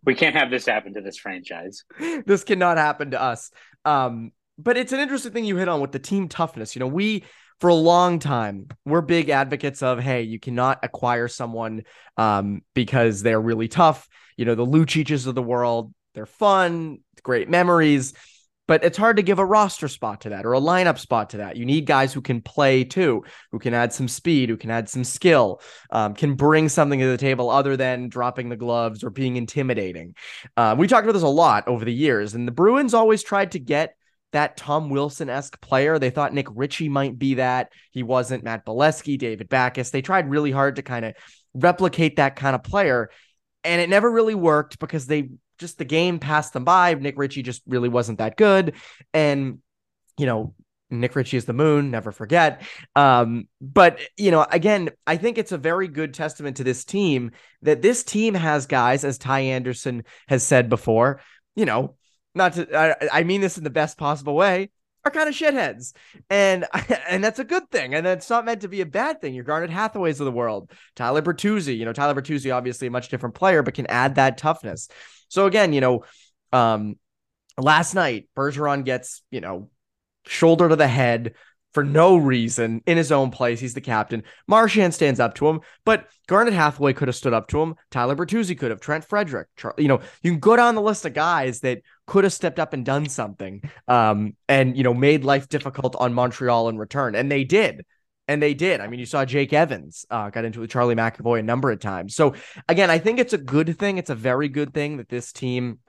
we 0.05 0.13
can't 0.13 0.35
have 0.35 0.51
this 0.51 0.67
happen 0.67 0.93
to 0.93 1.01
this 1.01 1.17
franchise. 1.17 1.83
this 2.27 2.43
cannot 2.43 2.77
happen 2.77 3.09
to 3.09 3.19
us. 3.19 3.49
Um, 3.83 4.33
but 4.59 4.77
it's 4.77 4.91
an 4.91 4.99
interesting 4.99 5.31
thing 5.31 5.45
you 5.45 5.55
hit 5.55 5.67
on 5.67 5.81
with 5.81 5.93
the 5.93 5.99
team 5.99 6.27
toughness. 6.27 6.75
You 6.75 6.81
know, 6.81 6.87
we 6.87 7.23
for 7.59 7.69
a 7.69 7.73
long 7.73 8.19
time 8.19 8.67
we're 8.85 9.01
big 9.01 9.29
advocates 9.29 9.81
of 9.81 9.99
hey, 9.99 10.21
you 10.21 10.39
cannot 10.39 10.77
acquire 10.83 11.27
someone 11.27 11.85
um 12.17 12.61
because 12.75 13.23
they're 13.23 13.41
really 13.41 13.67
tough. 13.67 14.07
You 14.37 14.45
know, 14.45 14.53
the 14.53 14.65
Luciches 14.65 15.27
of 15.27 15.35
the 15.35 15.43
world, 15.43 15.93
they're 16.13 16.25
fun, 16.25 16.99
great 17.23 17.49
memories. 17.49 18.13
But 18.65 18.85
it's 18.85 18.97
hard 18.97 19.17
to 19.17 19.23
give 19.23 19.39
a 19.39 19.45
roster 19.45 19.89
spot 19.89 20.21
to 20.21 20.29
that 20.29 20.45
or 20.45 20.53
a 20.53 20.59
lineup 20.59 20.97
spot 20.97 21.31
to 21.31 21.37
that. 21.37 21.57
You 21.57 21.65
need 21.65 21.85
guys 21.85 22.13
who 22.13 22.21
can 22.21 22.41
play 22.41 22.85
too, 22.85 23.25
who 23.51 23.59
can 23.59 23.73
add 23.73 23.91
some 23.91 24.07
speed, 24.07 24.47
who 24.47 24.55
can 24.55 24.71
add 24.71 24.87
some 24.87 25.03
skill, 25.03 25.59
um, 25.89 26.13
can 26.13 26.35
bring 26.35 26.69
something 26.69 26.99
to 26.99 27.07
the 27.07 27.17
table 27.17 27.49
other 27.49 27.75
than 27.75 28.07
dropping 28.07 28.47
the 28.47 28.55
gloves 28.55 29.03
or 29.03 29.09
being 29.09 29.35
intimidating. 29.35 30.15
Uh, 30.55 30.75
we 30.77 30.87
talked 30.87 31.03
about 31.03 31.11
this 31.11 31.23
a 31.23 31.27
lot 31.27 31.67
over 31.67 31.83
the 31.83 31.93
years, 31.93 32.35
and 32.35 32.47
the 32.47 32.53
Bruins 32.53 32.93
always 32.93 33.21
tried 33.21 33.51
to 33.51 33.59
get 33.59 33.95
that 34.31 34.55
Tom 34.55 34.89
Wilson 34.89 35.29
esque 35.29 35.59
player. 35.59 35.99
They 35.99 36.09
thought 36.09 36.33
Nick 36.33 36.47
Ritchie 36.49 36.89
might 36.89 37.19
be 37.19 37.35
that. 37.35 37.69
He 37.91 38.01
wasn't. 38.01 38.45
Matt 38.45 38.65
Beleskey, 38.65 39.17
David 39.17 39.49
Backes. 39.49 39.89
They 39.89 40.01
tried 40.01 40.29
really 40.29 40.51
hard 40.51 40.77
to 40.77 40.81
kind 40.83 41.03
of 41.03 41.15
replicate 41.53 42.15
that 42.15 42.37
kind 42.37 42.55
of 42.55 42.63
player, 42.63 43.09
and 43.65 43.81
it 43.81 43.89
never 43.89 44.09
really 44.09 44.35
worked 44.35 44.79
because 44.79 45.05
they 45.05 45.31
just 45.57 45.77
the 45.77 45.85
game 45.85 46.19
passed 46.19 46.53
them 46.53 46.63
by. 46.63 46.93
Nick 46.93 47.17
Ritchie 47.17 47.43
just 47.43 47.61
really 47.67 47.89
wasn't 47.89 48.19
that 48.19 48.37
good. 48.37 48.73
And, 49.13 49.59
you 50.17 50.25
know, 50.25 50.53
Nick 50.89 51.15
Ritchie 51.15 51.37
is 51.37 51.45
the 51.45 51.53
moon, 51.53 51.91
never 51.91 52.11
forget. 52.11 52.61
Um, 52.95 53.47
but 53.59 53.99
you 54.17 54.31
know, 54.31 54.45
again, 54.49 54.89
I 55.07 55.17
think 55.17 55.37
it's 55.37 55.51
a 55.51 55.57
very 55.57 55.87
good 55.87 56.13
testament 56.13 56.57
to 56.57 56.63
this 56.63 56.85
team 56.85 57.31
that 57.63 57.81
this 57.81 58.03
team 58.03 58.33
has 58.35 58.65
guys, 58.65 59.03
as 59.03 59.17
Ty 59.17 59.39
Anderson 59.41 60.03
has 60.27 60.43
said 60.45 60.69
before, 60.69 61.21
you 61.55 61.65
know, 61.65 61.95
not 62.35 62.53
to 62.53 62.77
I, 62.77 63.19
I 63.19 63.23
mean 63.23 63.41
this 63.41 63.57
in 63.57 63.63
the 63.63 63.69
best 63.69 63.97
possible 63.97 64.35
way, 64.35 64.69
are 65.05 65.11
kind 65.11 65.29
of 65.29 65.35
shitheads. 65.35 65.93
And 66.29 66.65
and 67.09 67.23
that's 67.23 67.39
a 67.39 67.43
good 67.43 67.69
thing. 67.71 67.93
And 67.93 68.05
it's 68.07 68.29
not 68.29 68.45
meant 68.45 68.61
to 68.61 68.67
be 68.67 68.81
a 68.81 68.85
bad 68.85 69.21
thing. 69.21 69.33
Your 69.33 69.43
Garnet 69.43 69.69
Hathaways 69.69 70.19
of 70.19 70.25
the 70.25 70.31
world, 70.31 70.71
Tyler 70.95 71.21
Bertuzzi, 71.21 71.77
you 71.77 71.85
know, 71.85 71.93
Tyler 71.93 72.19
Bertuzzi, 72.19 72.53
obviously 72.53 72.87
a 72.87 72.91
much 72.91 73.09
different 73.09 73.35
player, 73.35 73.63
but 73.63 73.73
can 73.73 73.87
add 73.87 74.15
that 74.15 74.37
toughness. 74.37 74.87
So 75.27 75.45
again, 75.45 75.73
you 75.73 75.81
know, 75.81 76.03
um, 76.51 76.97
last 77.57 77.93
night 77.93 78.29
Bergeron 78.35 78.85
gets, 78.85 79.21
you 79.31 79.41
know, 79.41 79.69
shoulder 80.25 80.69
to 80.69 80.75
the 80.75 80.87
head 80.87 81.33
for 81.73 81.83
no 81.83 82.17
reason 82.17 82.81
in 82.85 82.97
his 82.97 83.11
own 83.11 83.31
place. 83.31 83.59
He's 83.59 83.73
the 83.73 83.81
captain. 83.81 84.23
Marchand 84.47 84.93
stands 84.93 85.19
up 85.19 85.35
to 85.35 85.47
him, 85.47 85.61
but 85.85 86.07
Garnet 86.27 86.53
Hathaway 86.53 86.93
could 86.93 87.07
have 87.07 87.15
stood 87.15 87.33
up 87.33 87.47
to 87.49 87.61
him. 87.61 87.75
Tyler 87.91 88.15
Bertuzzi 88.15 88.57
could 88.57 88.71
have. 88.71 88.79
Trent 88.79 89.05
Frederic. 89.05 89.47
You 89.77 89.87
know, 89.87 90.01
you 90.21 90.31
can 90.31 90.39
go 90.39 90.55
down 90.55 90.75
the 90.75 90.81
list 90.81 91.05
of 91.05 91.13
guys 91.13 91.61
that 91.61 91.81
could 92.05 92.23
have 92.23 92.33
stepped 92.33 92.59
up 92.59 92.73
and 92.73 92.85
done 92.85 93.09
something, 93.09 93.61
um, 93.87 94.35
and 94.47 94.77
you 94.77 94.83
know, 94.83 94.93
made 94.93 95.23
life 95.23 95.49
difficult 95.49 95.95
on 95.97 96.13
Montreal 96.13 96.69
in 96.69 96.77
return, 96.77 97.15
and 97.15 97.31
they 97.31 97.43
did. 97.43 97.85
And 98.25 98.41
they 98.41 98.53
did. 98.53 98.79
I 98.79 98.87
mean, 98.87 99.01
you 99.01 99.05
saw 99.05 99.25
Jake 99.25 99.51
Evans 99.51 100.05
uh, 100.09 100.29
got 100.29 100.45
into 100.45 100.59
it 100.59 100.61
with 100.61 100.69
Charlie 100.69 100.95
McAvoy 100.95 101.39
a 101.39 101.43
number 101.43 101.71
of 101.71 101.81
times. 101.81 102.15
So 102.15 102.35
again, 102.69 102.89
I 102.89 102.97
think 102.97 103.19
it's 103.19 103.33
a 103.33 103.37
good 103.37 103.77
thing. 103.77 103.97
It's 103.97 104.09
a 104.09 104.15
very 104.15 104.47
good 104.47 104.73
thing 104.73 104.95
that 104.95 105.09
this 105.09 105.33
team 105.33 105.79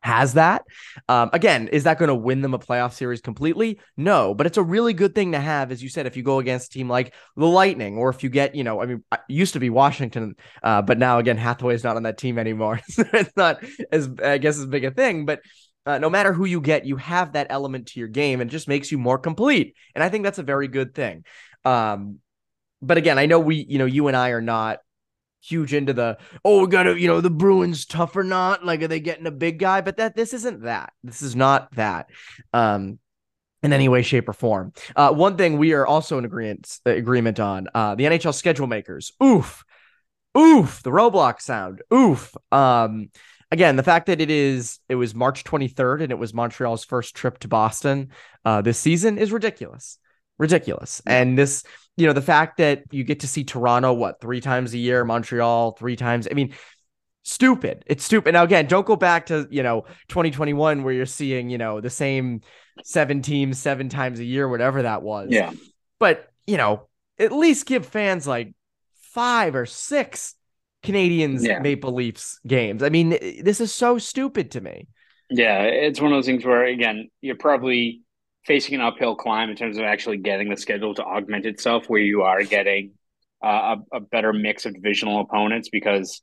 has 0.00 0.34
that. 0.34 0.64
Um, 1.08 1.30
again, 1.32 1.68
is 1.68 1.84
that 1.84 1.98
going 1.98 2.08
to 2.08 2.14
win 2.14 2.40
them 2.40 2.54
a 2.54 2.58
playoff 2.58 2.92
series 2.92 3.20
completely? 3.20 3.80
No, 3.96 4.34
but 4.34 4.46
it's 4.46 4.58
a 4.58 4.62
really 4.62 4.92
good 4.92 5.14
thing 5.14 5.32
to 5.32 5.40
have, 5.40 5.72
as 5.72 5.82
you 5.82 5.88
said, 5.88 6.06
if 6.06 6.16
you 6.16 6.22
go 6.22 6.38
against 6.38 6.68
a 6.68 6.78
team 6.78 6.88
like 6.88 7.14
the 7.36 7.46
Lightning, 7.46 7.96
or 7.96 8.08
if 8.08 8.22
you 8.22 8.30
get, 8.30 8.54
you 8.54 8.64
know, 8.64 8.80
I 8.80 8.86
mean, 8.86 9.04
used 9.28 9.54
to 9.54 9.60
be 9.60 9.70
Washington, 9.70 10.36
uh, 10.62 10.82
but 10.82 10.98
now 10.98 11.18
again, 11.18 11.36
Hathaway 11.36 11.74
is 11.74 11.84
not 11.84 11.96
on 11.96 12.04
that 12.04 12.18
team 12.18 12.38
anymore. 12.38 12.80
it's 12.98 13.36
not 13.36 13.62
as, 13.90 14.08
I 14.22 14.38
guess, 14.38 14.58
as 14.58 14.66
big 14.66 14.84
a 14.84 14.90
thing, 14.90 15.26
but. 15.26 15.40
Uh, 15.86 15.96
no 15.96 16.10
matter 16.10 16.34
who 16.34 16.44
you 16.44 16.60
get, 16.60 16.84
you 16.84 16.96
have 16.96 17.32
that 17.32 17.46
element 17.48 17.86
to 17.86 17.98
your 17.98 18.10
game 18.10 18.42
and 18.42 18.50
just 18.50 18.68
makes 18.68 18.92
you 18.92 18.98
more 18.98 19.16
complete. 19.16 19.74
And 19.94 20.04
I 20.04 20.10
think 20.10 20.22
that's 20.22 20.38
a 20.38 20.42
very 20.42 20.68
good 20.68 20.94
thing. 20.94 21.24
Um, 21.64 22.18
but 22.82 22.98
again, 22.98 23.18
I 23.18 23.24
know 23.24 23.40
we, 23.40 23.64
you 23.66 23.78
know, 23.78 23.86
you 23.86 24.08
and 24.08 24.16
I 24.16 24.30
are 24.30 24.42
not 24.42 24.80
huge 25.40 25.72
into 25.72 25.92
the 25.92 26.18
oh 26.44 26.62
we 26.62 26.66
gotta 26.66 26.98
you 26.98 27.06
know 27.06 27.20
the 27.20 27.30
bruins 27.30 27.86
tough 27.86 28.16
or 28.16 28.24
not? 28.24 28.64
Like 28.64 28.82
are 28.82 28.88
they 28.88 29.00
getting 29.00 29.26
a 29.26 29.30
big 29.30 29.58
guy? 29.58 29.80
But 29.80 29.96
that 29.98 30.16
this 30.16 30.34
isn't 30.34 30.62
that. 30.62 30.92
This 31.02 31.22
is 31.22 31.36
not 31.36 31.74
that 31.74 32.08
um 32.52 32.98
in 33.62 33.72
any 33.72 33.88
way 33.88 34.02
shape 34.02 34.28
or 34.28 34.32
form. 34.32 34.72
Uh 34.96 35.12
one 35.12 35.36
thing 35.36 35.58
we 35.58 35.72
are 35.72 35.86
also 35.86 36.18
in 36.18 36.24
agreement 36.24 36.78
agreement 36.84 37.40
on 37.40 37.68
uh 37.74 37.94
the 37.94 38.04
nhl 38.04 38.34
schedule 38.34 38.66
makers. 38.66 39.12
Oof. 39.22 39.64
Oof. 40.36 40.82
The 40.82 40.90
roblox 40.90 41.42
sound. 41.42 41.82
Oof. 41.92 42.34
Um 42.52 43.10
again 43.50 43.76
the 43.76 43.82
fact 43.82 44.06
that 44.06 44.20
it 44.20 44.30
is 44.30 44.78
it 44.88 44.96
was 44.96 45.14
march 45.14 45.44
23rd 45.44 46.02
and 46.02 46.12
it 46.12 46.18
was 46.18 46.34
montreal's 46.34 46.84
first 46.84 47.14
trip 47.14 47.38
to 47.38 47.48
boston 47.48 48.10
uh 48.44 48.60
this 48.60 48.78
season 48.78 49.18
is 49.18 49.32
ridiculous. 49.32 49.98
Ridiculous. 50.38 51.02
And 51.04 51.36
this 51.36 51.64
you 51.98 52.06
know, 52.06 52.12
the 52.12 52.22
fact 52.22 52.58
that 52.58 52.84
you 52.92 53.02
get 53.02 53.20
to 53.20 53.28
see 53.28 53.42
Toronto, 53.42 53.92
what, 53.92 54.20
three 54.20 54.40
times 54.40 54.72
a 54.72 54.78
year, 54.78 55.04
Montreal, 55.04 55.72
three 55.72 55.96
times. 55.96 56.28
I 56.30 56.34
mean, 56.34 56.54
stupid. 57.24 57.82
It's 57.86 58.04
stupid. 58.04 58.34
Now, 58.34 58.44
again, 58.44 58.68
don't 58.68 58.86
go 58.86 58.94
back 58.94 59.26
to, 59.26 59.48
you 59.50 59.64
know, 59.64 59.82
2021 60.08 60.84
where 60.84 60.94
you're 60.94 61.06
seeing, 61.06 61.50
you 61.50 61.58
know, 61.58 61.80
the 61.80 61.90
same 61.90 62.42
seven 62.84 63.20
teams 63.20 63.58
seven 63.58 63.88
times 63.88 64.20
a 64.20 64.24
year, 64.24 64.48
whatever 64.48 64.82
that 64.82 65.02
was. 65.02 65.30
Yeah. 65.32 65.52
But, 65.98 66.30
you 66.46 66.56
know, 66.56 66.86
at 67.18 67.32
least 67.32 67.66
give 67.66 67.84
fans 67.84 68.28
like 68.28 68.54
five 69.12 69.56
or 69.56 69.66
six 69.66 70.36
Canadiens 70.84 71.44
yeah. 71.44 71.58
Maple 71.58 71.92
Leafs 71.92 72.38
games. 72.46 72.84
I 72.84 72.90
mean, 72.90 73.10
this 73.42 73.60
is 73.60 73.74
so 73.74 73.98
stupid 73.98 74.52
to 74.52 74.60
me. 74.60 74.86
Yeah. 75.30 75.62
It's 75.62 76.00
one 76.00 76.12
of 76.12 76.16
those 76.16 76.26
things 76.26 76.44
where, 76.44 76.64
again, 76.64 77.10
you're 77.20 77.34
probably 77.34 78.02
facing 78.48 78.74
an 78.74 78.80
uphill 78.80 79.14
climb 79.14 79.50
in 79.50 79.56
terms 79.56 79.76
of 79.76 79.84
actually 79.84 80.16
getting 80.16 80.48
the 80.48 80.56
schedule 80.56 80.94
to 80.94 81.04
augment 81.04 81.46
itself, 81.46 81.88
where 81.88 82.00
you 82.00 82.22
are 82.22 82.42
getting 82.42 82.92
uh, 83.44 83.76
a, 83.92 83.98
a, 83.98 84.00
better 84.00 84.32
mix 84.32 84.66
of 84.66 84.74
divisional 84.74 85.20
opponents 85.20 85.68
because 85.68 86.22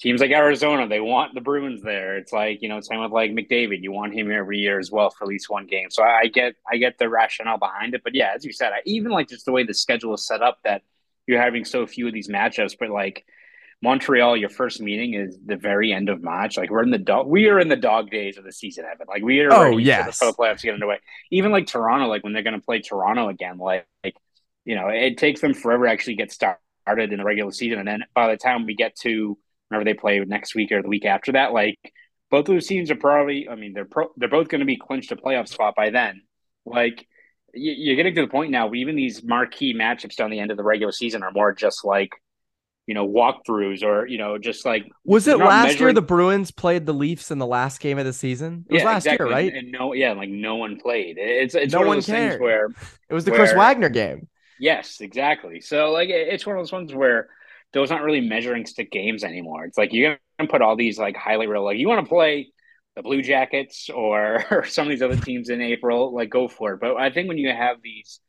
teams 0.00 0.20
like 0.20 0.32
Arizona, 0.32 0.88
they 0.88 1.00
want 1.00 1.34
the 1.34 1.40
Bruins 1.40 1.82
there. 1.82 2.16
It's 2.16 2.32
like, 2.32 2.62
you 2.62 2.68
know, 2.68 2.80
same 2.80 3.00
with 3.00 3.12
like 3.12 3.30
McDavid, 3.30 3.82
you 3.82 3.92
want 3.92 4.14
him 4.14 4.32
every 4.32 4.58
year 4.58 4.80
as 4.80 4.90
well 4.90 5.10
for 5.10 5.24
at 5.24 5.28
least 5.28 5.48
one 5.48 5.66
game. 5.66 5.90
So 5.90 6.02
I, 6.02 6.22
I 6.22 6.26
get, 6.26 6.54
I 6.68 6.78
get 6.78 6.98
the 6.98 7.08
rationale 7.08 7.58
behind 7.58 7.94
it. 7.94 8.02
But 8.02 8.14
yeah, 8.14 8.32
as 8.34 8.44
you 8.44 8.52
said, 8.52 8.72
I 8.72 8.80
even 8.86 9.12
like 9.12 9.28
just 9.28 9.44
the 9.44 9.52
way 9.52 9.62
the 9.64 9.74
schedule 9.74 10.14
is 10.14 10.26
set 10.26 10.42
up 10.42 10.58
that 10.64 10.82
you're 11.26 11.40
having 11.40 11.64
so 11.64 11.86
few 11.86 12.08
of 12.08 12.14
these 12.14 12.28
matchups, 12.28 12.76
but 12.80 12.90
like 12.90 13.24
Montreal, 13.84 14.36
your 14.36 14.48
first 14.48 14.80
meeting 14.80 15.14
is 15.14 15.38
the 15.44 15.56
very 15.56 15.92
end 15.92 16.08
of 16.08 16.22
March. 16.22 16.56
Like 16.56 16.70
we're 16.70 16.82
in 16.82 16.90
the 16.90 16.98
dog, 16.98 17.28
we 17.28 17.48
are 17.48 17.60
in 17.60 17.68
the 17.68 17.76
dog 17.76 18.10
days 18.10 18.36
of 18.36 18.44
the 18.44 18.50
season, 18.50 18.84
Evan. 18.84 19.06
Like 19.06 19.22
we 19.22 19.40
are 19.40 19.52
oh, 19.52 19.64
ready 19.70 19.84
yes. 19.84 20.18
for 20.18 20.26
the 20.26 20.32
playoffs 20.32 20.60
to 20.60 20.68
get 20.68 20.74
underway. 20.74 20.98
Even 21.30 21.52
like 21.52 21.66
Toronto, 21.66 22.08
like 22.08 22.24
when 22.24 22.32
they're 22.32 22.42
going 22.42 22.58
to 22.58 22.64
play 22.64 22.80
Toronto 22.80 23.28
again, 23.28 23.58
like, 23.58 23.86
like 24.02 24.16
you 24.64 24.74
know, 24.74 24.88
it 24.88 25.18
takes 25.18 25.40
them 25.40 25.54
forever 25.54 25.84
to 25.84 25.92
actually 25.92 26.16
get 26.16 26.32
started 26.32 26.58
in 27.12 27.18
the 27.18 27.24
regular 27.24 27.52
season, 27.52 27.78
and 27.78 27.86
then 27.86 28.04
by 28.14 28.30
the 28.30 28.36
time 28.36 28.66
we 28.66 28.74
get 28.74 28.96
to 28.96 29.38
whenever 29.68 29.84
they 29.84 29.94
play 29.94 30.18
next 30.20 30.54
week 30.54 30.72
or 30.72 30.82
the 30.82 30.88
week 30.88 31.04
after 31.04 31.32
that, 31.32 31.52
like 31.52 31.78
both 32.30 32.48
of 32.48 32.54
those 32.54 32.66
teams 32.66 32.90
are 32.90 32.96
probably, 32.96 33.48
I 33.48 33.54
mean, 33.54 33.74
they're 33.74 33.84
pro, 33.84 34.08
they're 34.16 34.28
both 34.28 34.48
going 34.48 34.60
to 34.60 34.66
be 34.66 34.76
clinched 34.76 35.12
a 35.12 35.16
playoff 35.16 35.48
spot 35.48 35.74
by 35.76 35.90
then. 35.90 36.22
Like 36.64 37.06
you're 37.52 37.96
getting 37.96 38.14
to 38.14 38.22
the 38.22 38.28
point 38.28 38.50
now, 38.50 38.72
even 38.72 38.96
these 38.96 39.22
marquee 39.22 39.74
matchups 39.74 40.16
down 40.16 40.30
the 40.30 40.40
end 40.40 40.50
of 40.50 40.56
the 40.56 40.64
regular 40.64 40.92
season 40.92 41.22
are 41.22 41.30
more 41.30 41.52
just 41.52 41.84
like 41.84 42.10
you 42.86 42.94
know 42.94 43.06
walkthroughs 43.06 43.82
or 43.82 44.06
you 44.06 44.18
know 44.18 44.36
just 44.38 44.64
like 44.64 44.90
was 45.04 45.26
it 45.26 45.38
last 45.38 45.64
measuring... 45.64 45.80
year 45.80 45.92
the 45.92 46.02
Bruins 46.02 46.50
played 46.50 46.86
the 46.86 46.92
Leafs 46.92 47.30
in 47.30 47.38
the 47.38 47.46
last 47.46 47.80
game 47.80 47.98
of 47.98 48.04
the 48.04 48.12
season? 48.12 48.64
It 48.68 48.74
was 48.74 48.82
last 48.82 49.06
exactly. 49.06 49.26
year, 49.26 49.34
right? 49.34 49.52
And, 49.52 49.56
and, 49.58 49.72
no, 49.72 49.92
yeah, 49.92 50.12
like 50.12 50.28
no 50.28 50.56
one 50.56 50.78
played. 50.78 51.16
It's 51.18 51.54
it's 51.54 51.72
no 51.72 51.80
one, 51.80 51.88
of 51.88 51.94
those 51.94 52.06
cared. 52.06 52.32
things 52.32 52.40
where 52.40 52.66
it 53.08 53.14
was 53.14 53.24
the 53.24 53.30
where, 53.30 53.40
Chris 53.40 53.54
Wagner 53.54 53.88
game. 53.88 54.28
Yes, 54.58 55.00
exactly. 55.00 55.60
So 55.60 55.90
like 55.90 56.08
it's 56.10 56.46
one 56.46 56.56
of 56.56 56.60
those 56.60 56.72
ones 56.72 56.94
where 56.94 57.28
those 57.72 57.90
aren't 57.90 58.04
really 58.04 58.20
measuring 58.20 58.66
stick 58.66 58.90
games 58.90 59.24
anymore. 59.24 59.64
It's 59.64 59.78
like 59.78 59.92
you're 59.92 60.18
gonna 60.38 60.50
put 60.50 60.62
all 60.62 60.76
these 60.76 60.98
like 60.98 61.16
highly 61.16 61.46
real 61.46 61.64
like 61.64 61.78
you 61.78 61.88
want 61.88 62.04
to 62.04 62.08
play 62.08 62.48
the 62.96 63.02
Blue 63.02 63.22
Jackets 63.22 63.90
or, 63.90 64.44
or 64.50 64.64
some 64.64 64.86
of 64.86 64.90
these 64.90 65.02
other 65.02 65.16
teams 65.16 65.48
in 65.48 65.60
April, 65.60 66.14
like 66.14 66.30
go 66.30 66.48
for 66.48 66.74
it. 66.74 66.80
But 66.80 66.96
I 66.96 67.10
think 67.10 67.28
when 67.28 67.38
you 67.38 67.48
have 67.48 67.78
these 67.82 68.20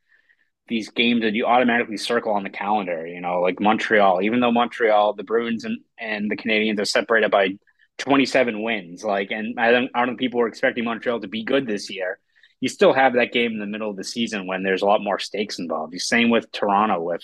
these 0.68 0.90
games 0.90 1.22
that 1.22 1.34
you 1.34 1.46
automatically 1.46 1.96
circle 1.96 2.32
on 2.32 2.42
the 2.42 2.50
calendar, 2.50 3.06
you 3.06 3.20
know, 3.20 3.40
like 3.40 3.60
Montreal, 3.60 4.22
even 4.22 4.40
though 4.40 4.52
Montreal, 4.52 5.14
the 5.14 5.22
Bruins 5.22 5.64
and, 5.64 5.78
and 5.98 6.30
the 6.30 6.36
Canadiens 6.36 6.80
are 6.80 6.84
separated 6.84 7.30
by 7.30 7.58
27 7.98 8.62
wins, 8.62 9.04
like, 9.04 9.30
and 9.30 9.58
I 9.58 9.70
don't, 9.70 9.90
I 9.94 10.00
don't 10.00 10.08
think 10.08 10.18
people 10.18 10.40
were 10.40 10.48
expecting 10.48 10.84
Montreal 10.84 11.20
to 11.20 11.28
be 11.28 11.44
good 11.44 11.66
this 11.66 11.90
year. 11.90 12.18
You 12.60 12.68
still 12.68 12.92
have 12.92 13.14
that 13.14 13.32
game 13.32 13.52
in 13.52 13.60
the 13.60 13.66
middle 13.66 13.90
of 13.90 13.96
the 13.96 14.04
season 14.04 14.46
when 14.46 14.62
there's 14.62 14.82
a 14.82 14.86
lot 14.86 15.02
more 15.02 15.18
stakes 15.18 15.58
involved. 15.58 15.92
The 15.92 15.98
same 15.98 16.30
with 16.30 16.50
Toronto. 16.50 17.00
With 17.00 17.22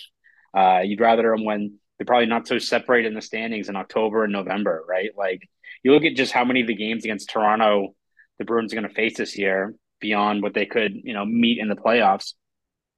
uh, 0.53 0.81
you'd 0.83 1.01
rather 1.01 1.23
them 1.31 1.43
when 1.43 1.79
they're 1.97 2.05
probably 2.05 2.27
not 2.27 2.47
so 2.47 2.59
separated 2.59 3.07
in 3.07 3.13
the 3.15 3.21
standings 3.21 3.67
in 3.67 3.75
October 3.75 4.23
and 4.23 4.31
November, 4.31 4.83
right? 4.87 5.09
Like 5.17 5.49
you 5.81 5.91
look 5.91 6.05
at 6.05 6.15
just 6.15 6.31
how 6.31 6.45
many 6.45 6.61
of 6.61 6.67
the 6.67 6.75
games 6.75 7.03
against 7.03 7.29
Toronto 7.29 7.95
the 8.37 8.45
Bruins 8.45 8.73
are 8.73 8.75
going 8.75 8.87
to 8.87 8.93
face 8.93 9.17
this 9.17 9.37
year 9.37 9.75
beyond 9.99 10.43
what 10.43 10.53
they 10.53 10.65
could, 10.65 10.93
you 11.03 11.13
know, 11.13 11.25
meet 11.25 11.59
in 11.59 11.67
the 11.67 11.75
playoffs 11.75 12.33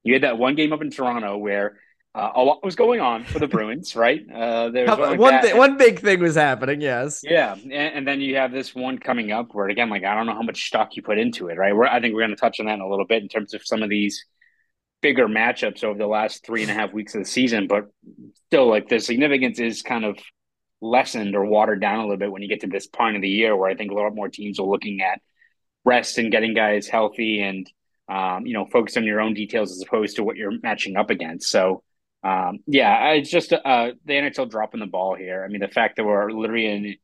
you 0.06 0.14
had 0.14 0.24
that 0.24 0.38
one 0.38 0.56
game 0.56 0.72
up 0.72 0.82
in 0.82 0.92
Toronto 0.92 1.36
where 1.36 1.78
uh, 2.14 2.32
a 2.36 2.42
lot 2.42 2.64
was 2.64 2.76
going 2.76 3.02
on 3.02 3.26
for 3.26 3.40
the 3.40 3.48
Bruins, 3.48 3.94
right? 3.96 4.22
Uh, 4.32 4.70
there 4.70 4.86
was 4.86 4.98
one 4.98 5.18
one, 5.18 5.42
th- 5.42 5.56
one 5.56 5.78
big 5.78 6.00
thing 6.00 6.22
was 6.22 6.36
happening, 6.36 6.80
yes. 6.80 7.22
Yeah, 7.24 7.54
and, 7.56 7.74
and, 7.74 8.08
then 8.08 8.22
you 8.22 8.38
have 8.38 8.54
this 8.54 8.74
one 8.74 9.00
coming 9.00 9.32
up 9.32 9.54
where 9.54 9.68
again, 9.68 9.90
like 9.90 10.06
I 10.06 10.16
don't 10.16 10.28
know 10.28 10.36
how 10.36 10.44
much 10.44 10.68
stock 10.68 10.96
you 10.96 11.02
put 11.02 11.18
into 11.18 11.50
it, 11.50 11.58
right? 11.58 11.76
We're, 11.76 11.88
I 11.88 12.00
think 12.00 12.14
we're 12.14 12.22
going 12.22 12.30
to 12.30 12.38
touch 12.38 12.62
on 12.62 12.68
that 12.68 12.76
in 12.76 12.82
a 12.82 12.88
little 12.88 13.06
bit 13.06 13.22
in 13.22 13.28
terms 13.28 13.54
of 13.54 13.66
some 13.66 13.84
of 13.84 13.90
these 13.90 14.24
bigger 15.02 15.28
matchups 15.28 15.84
over 15.84 15.98
the 15.98 16.08
last 16.08 16.46
three 16.46 16.62
and 16.62 16.72
a 16.72 16.74
half 16.74 16.94
weeks 16.94 17.16
of 17.16 17.22
the 17.22 17.30
season, 17.30 17.68
but 17.68 17.86
still, 18.48 18.70
like 18.70 18.88
the 18.88 19.00
significance 19.00 19.60
is 19.60 19.82
kind 19.82 20.06
of 20.06 20.18
lessened 20.82 21.36
or 21.36 21.46
watered 21.46 21.82
down 21.82 22.00
a 22.00 22.02
little 22.04 22.18
bit 22.18 22.32
when 22.32 22.42
you 22.42 22.48
get 22.48 22.62
to 22.62 22.68
this 22.68 22.88
point 22.88 23.16
of 23.16 23.22
the 23.22 23.30
year 23.30 23.58
where 23.58 23.70
I 23.70 23.76
think 23.76 23.92
a 23.92 23.96
lot 23.96 24.14
more 24.16 24.30
teams 24.30 24.60
are 24.60 24.66
looking 24.66 25.02
at 25.02 25.20
rest 25.84 26.18
and 26.18 26.32
getting 26.32 26.54
guys 26.54 26.88
healthy 26.88 27.42
and 27.42 27.70
um, 28.08 28.46
you 28.46 28.54
know, 28.54 28.66
focus 28.66 28.98
on 28.98 29.04
your 29.04 29.22
own 29.22 29.34
details 29.34 29.72
as 29.72 29.82
opposed 29.82 30.18
to 30.18 30.24
what 30.24 30.36
you're 30.36 30.60
matching 30.62 30.96
up 30.96 31.10
against. 31.10 31.50
So, 31.50 31.84
um, 32.24 32.60
yeah, 32.68 33.12
it's 33.12 33.30
just 33.30 33.54
uh, 33.54 33.92
the 34.06 34.14
NHL 34.14 34.50
dropping 34.50 34.80
the 34.80 34.86
ball 34.88 35.16
here. 35.16 35.44
I 35.44 35.48
mean, 35.52 35.62
the 35.62 35.68
fact 35.68 35.98
that 35.98 36.06
we're 36.06 36.32
literally 36.32 36.68
in 36.68 36.96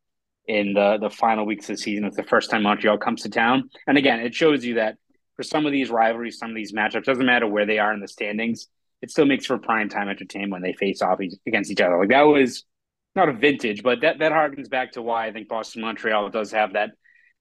in 0.47 0.73
the 0.73 0.97
the 0.99 1.09
final 1.09 1.45
weeks 1.45 1.69
of 1.69 1.77
the 1.77 1.81
season, 1.81 2.05
it's 2.05 2.17
the 2.17 2.23
first 2.23 2.49
time 2.49 2.63
Montreal 2.63 2.97
comes 2.97 3.23
to 3.23 3.29
town, 3.29 3.69
and 3.87 3.97
again, 3.97 4.19
it 4.19 4.33
shows 4.33 4.65
you 4.65 4.75
that 4.75 4.95
for 5.35 5.43
some 5.43 5.65
of 5.65 5.71
these 5.71 5.89
rivalries, 5.89 6.37
some 6.37 6.49
of 6.49 6.55
these 6.55 6.73
matchups, 6.73 7.05
doesn't 7.05 7.25
matter 7.25 7.47
where 7.47 7.65
they 7.65 7.79
are 7.79 7.93
in 7.93 7.99
the 7.99 8.07
standings, 8.07 8.67
it 9.01 9.09
still 9.09 9.25
makes 9.25 9.45
for 9.45 9.57
prime 9.57 9.89
time 9.89 10.09
entertainment 10.09 10.51
when 10.51 10.61
they 10.61 10.73
face 10.73 11.01
off 11.01 11.19
against 11.47 11.71
each 11.71 11.81
other. 11.81 11.97
Like 11.97 12.09
that 12.09 12.21
was 12.21 12.63
not 13.15 13.29
a 13.29 13.33
vintage, 13.33 13.83
but 13.83 14.01
that 14.01 14.19
that 14.19 14.31
harkens 14.31 14.69
back 14.69 14.93
to 14.93 15.01
why 15.01 15.27
I 15.27 15.31
think 15.31 15.47
Boston 15.47 15.81
Montreal 15.81 16.29
does 16.29 16.51
have 16.51 16.73
that 16.73 16.91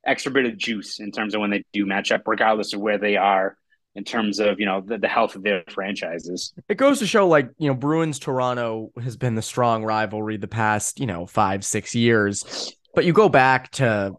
extra 0.07 0.33
bit 0.33 0.47
of 0.47 0.57
juice 0.57 1.01
in 1.01 1.13
terms 1.13 1.35
of 1.35 1.41
when 1.41 1.51
they 1.51 1.65
do 1.73 1.87
match 1.87 2.13
up, 2.13 2.23
regardless 2.27 2.73
of 2.73 2.81
where 2.81 2.99
they 2.99 3.17
are 3.17 3.57
in 3.95 4.05
terms 4.05 4.39
of 4.39 4.61
you 4.61 4.67
know 4.67 4.81
the, 4.81 4.99
the 4.99 5.09
health 5.09 5.35
of 5.35 5.43
their 5.43 5.65
franchises. 5.69 6.53
It 6.69 6.77
goes 6.77 7.01
to 7.01 7.07
show, 7.07 7.29
like 7.29 7.51
you 7.59 7.69
know, 7.69 7.75
Bruins 7.75 8.19
Toronto 8.19 8.93
has 9.03 9.17
been 9.17 9.35
the 9.35 9.43
strong 9.43 9.85
rivalry 9.85 10.37
the 10.37 10.49
past 10.49 11.01
you 11.01 11.07
know 11.07 11.27
five 11.27 11.65
six 11.65 11.95
years, 11.95 12.75
but 12.95 13.05
you 13.05 13.13
go 13.13 13.29
back 13.29 13.71
to 13.73 14.15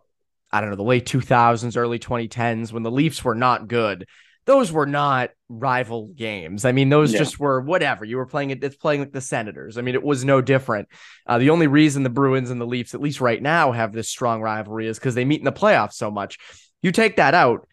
I 0.52 0.62
don't 0.62 0.70
know 0.70 0.76
the 0.76 0.84
late 0.84 1.06
two 1.06 1.22
thousands, 1.22 1.78
early 1.78 2.00
twenty 2.00 2.28
tens 2.28 2.74
when 2.74 2.84
the 2.84 2.92
Leafs 2.92 3.24
were 3.24 3.36
not 3.36 3.68
good. 3.68 4.08
Those 4.46 4.72
were 4.72 4.88
not 4.88 5.30
rival 5.50 6.08
games. 6.16 6.66
I 6.66 6.72
mean, 6.72 6.90
those 6.90 7.14
Yeah. 7.14 7.20
just 7.20 7.40
were 7.40 7.62
whatever. 7.62 8.06
You 8.06 8.18
were 8.18 8.26
playing 8.26 8.50
it. 8.50 8.64
It's 8.64 8.76
playing 8.76 9.02
like 9.02 9.12
the 9.12 9.22
Senators. 9.22 9.78
I 9.78 9.82
mean, 9.82 9.94
it 9.96 10.04
was 10.04 10.26
no 10.26 10.42
different. 10.42 10.88
Uh, 11.28 11.38
the 11.38 11.52
only 11.52 11.68
reason 11.68 12.04
the 12.04 12.10
Bruins 12.10 12.50
and 12.50 12.60
the 12.60 12.66
Leafs, 12.66 12.94
at 12.96 13.02
least 13.02 13.22
right 13.22 13.42
now, 13.42 13.72
have 13.72 13.94
this 13.94 14.10
strong 14.10 14.42
rivalry 14.42 14.88
is 14.88 14.98
because 14.98 15.14
they 15.16 15.26
meet 15.26 15.40
in 15.42 15.46
the 15.46 15.52
playoffs 15.52 15.94
so 15.94 16.10
much. 16.10 16.40
You 16.82 16.92
take 16.92 17.18
that 17.18 17.34
out, 17.36 17.68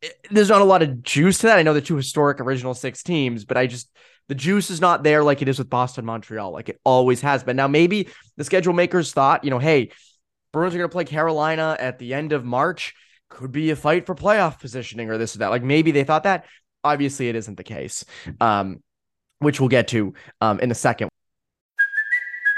it- 0.00 0.16
there's 0.30 0.48
not 0.48 0.62
a 0.62 0.64
lot 0.64 0.82
of 0.82 1.02
juice 1.02 1.38
to 1.38 1.48
that. 1.48 1.58
I 1.58 1.62
know 1.62 1.72
they're 1.74 1.82
two 1.82 1.96
historic 1.96 2.40
original 2.40 2.74
six 2.74 3.02
teams, 3.02 3.44
but 3.44 3.56
I 3.56 3.66
just 3.66 3.90
the 4.28 4.34
juice 4.34 4.70
is 4.70 4.80
not 4.80 5.02
there 5.02 5.22
like 5.22 5.42
it 5.42 5.48
is 5.48 5.58
with 5.58 5.68
Boston 5.68 6.06
Montreal, 6.06 6.50
like 6.50 6.70
it 6.70 6.80
always 6.82 7.20
has 7.20 7.44
been. 7.44 7.56
Now 7.56 7.68
maybe 7.68 8.08
the 8.38 8.44
schedule 8.44 8.72
makers 8.72 9.12
thought, 9.12 9.44
you 9.44 9.50
know, 9.50 9.58
hey, 9.58 9.90
Bruins 10.50 10.74
are 10.74 10.78
going 10.78 10.88
to 10.88 10.92
play 10.92 11.04
Carolina 11.04 11.76
at 11.78 11.98
the 11.98 12.14
end 12.14 12.32
of 12.32 12.42
March. 12.44 12.94
Could 13.28 13.52
be 13.52 13.70
a 13.70 13.76
fight 13.76 14.06
for 14.06 14.14
playoff 14.14 14.60
positioning 14.60 15.10
or 15.10 15.18
this 15.18 15.34
or 15.34 15.38
that. 15.38 15.48
Like 15.48 15.62
maybe 15.62 15.90
they 15.90 16.04
thought 16.04 16.24
that. 16.24 16.46
Obviously, 16.82 17.28
it 17.28 17.36
isn't 17.36 17.56
the 17.56 17.64
case, 17.64 18.04
um, 18.40 18.82
which 19.38 19.58
we'll 19.58 19.70
get 19.70 19.88
to 19.88 20.12
um, 20.40 20.60
in 20.60 20.70
a 20.70 20.74
second. 20.74 21.08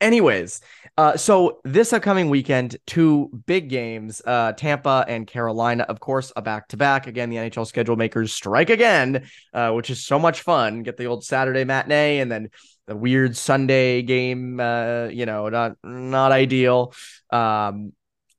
Anyways, 0.00 0.62
uh, 0.96 1.16
so 1.16 1.60
this 1.64 1.92
upcoming 1.92 2.30
weekend, 2.30 2.76
two 2.86 3.30
big 3.46 3.68
games, 3.68 4.22
uh, 4.26 4.52
Tampa 4.52 5.04
and 5.06 5.26
Carolina, 5.26 5.84
of 5.84 6.00
course, 6.00 6.32
a 6.36 6.42
back 6.42 6.68
to 6.68 6.76
back. 6.78 7.06
Again, 7.06 7.28
the 7.28 7.36
NHL 7.36 7.66
schedule 7.66 7.96
makers 7.96 8.32
strike 8.32 8.70
again, 8.70 9.26
uh, 9.52 9.72
which 9.72 9.90
is 9.90 10.04
so 10.04 10.18
much 10.18 10.40
fun. 10.40 10.82
Get 10.82 10.96
the 10.96 11.04
old 11.04 11.24
Saturday 11.24 11.64
matinee 11.64 12.18
and 12.20 12.32
then 12.32 12.48
the 12.86 12.96
weird 12.96 13.36
Sunday 13.36 14.00
game. 14.02 14.58
Uh, 14.58 15.06
you 15.06 15.26
know, 15.26 15.48
not 15.50 15.76
not 15.84 16.32
ideal. 16.32 16.94
Um, 17.30 17.92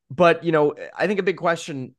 but 0.09 0.43
you 0.43 0.51
know, 0.51 0.75
I 0.97 1.07
think 1.07 1.19
a 1.19 1.23
big 1.23 1.37
question. 1.37 1.95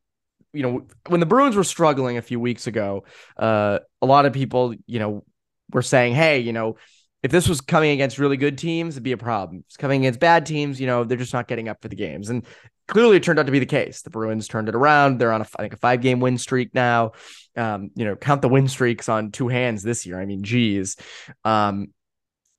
You 0.52 0.62
know, 0.62 0.86
when 1.06 1.20
the 1.20 1.26
Bruins 1.26 1.56
were 1.56 1.64
struggling 1.64 2.18
a 2.18 2.22
few 2.22 2.38
weeks 2.38 2.66
ago, 2.66 3.04
uh, 3.36 3.78
a 4.02 4.06
lot 4.06 4.26
of 4.26 4.32
people, 4.32 4.74
you 4.86 4.98
know, 4.98 5.24
were 5.72 5.82
saying, 5.82 6.14
"Hey, 6.14 6.40
you 6.40 6.52
know." 6.52 6.76
If 7.22 7.30
this 7.30 7.48
was 7.48 7.60
coming 7.60 7.90
against 7.92 8.18
really 8.18 8.36
good 8.36 8.58
teams, 8.58 8.94
it'd 8.94 9.02
be 9.02 9.12
a 9.12 9.16
problem. 9.16 9.64
It's 9.66 9.76
coming 9.76 10.02
against 10.02 10.20
bad 10.20 10.44
teams, 10.44 10.80
you 10.80 10.86
know, 10.86 11.04
they're 11.04 11.16
just 11.16 11.32
not 11.32 11.46
getting 11.46 11.68
up 11.68 11.80
for 11.80 11.88
the 11.88 11.96
games. 11.96 12.30
And 12.30 12.44
clearly 12.88 13.16
it 13.16 13.22
turned 13.22 13.38
out 13.38 13.46
to 13.46 13.52
be 13.52 13.60
the 13.60 13.66
case. 13.66 14.02
The 14.02 14.10
Bruins 14.10 14.48
turned 14.48 14.68
it 14.68 14.74
around. 14.74 15.18
They're 15.18 15.32
on 15.32 15.40
a, 15.40 15.46
I 15.56 15.62
think 15.62 15.74
a 15.74 15.76
five 15.76 16.00
game 16.00 16.20
win 16.20 16.36
streak 16.36 16.74
now. 16.74 17.12
Um, 17.56 17.90
you 17.94 18.04
know, 18.04 18.16
count 18.16 18.42
the 18.42 18.48
win 18.48 18.66
streaks 18.66 19.08
on 19.08 19.30
two 19.30 19.48
hands 19.48 19.82
this 19.82 20.04
year. 20.04 20.20
I 20.20 20.26
mean, 20.26 20.42
geez. 20.42 20.96
Um, 21.44 21.88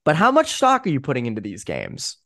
but 0.06 0.15
how 0.15 0.32
much 0.32 0.54
stock 0.54 0.86
are 0.86 0.89
you 0.89 1.02
putting 1.02 1.26
into 1.26 1.41
these 1.41 1.63
games? 1.63 2.17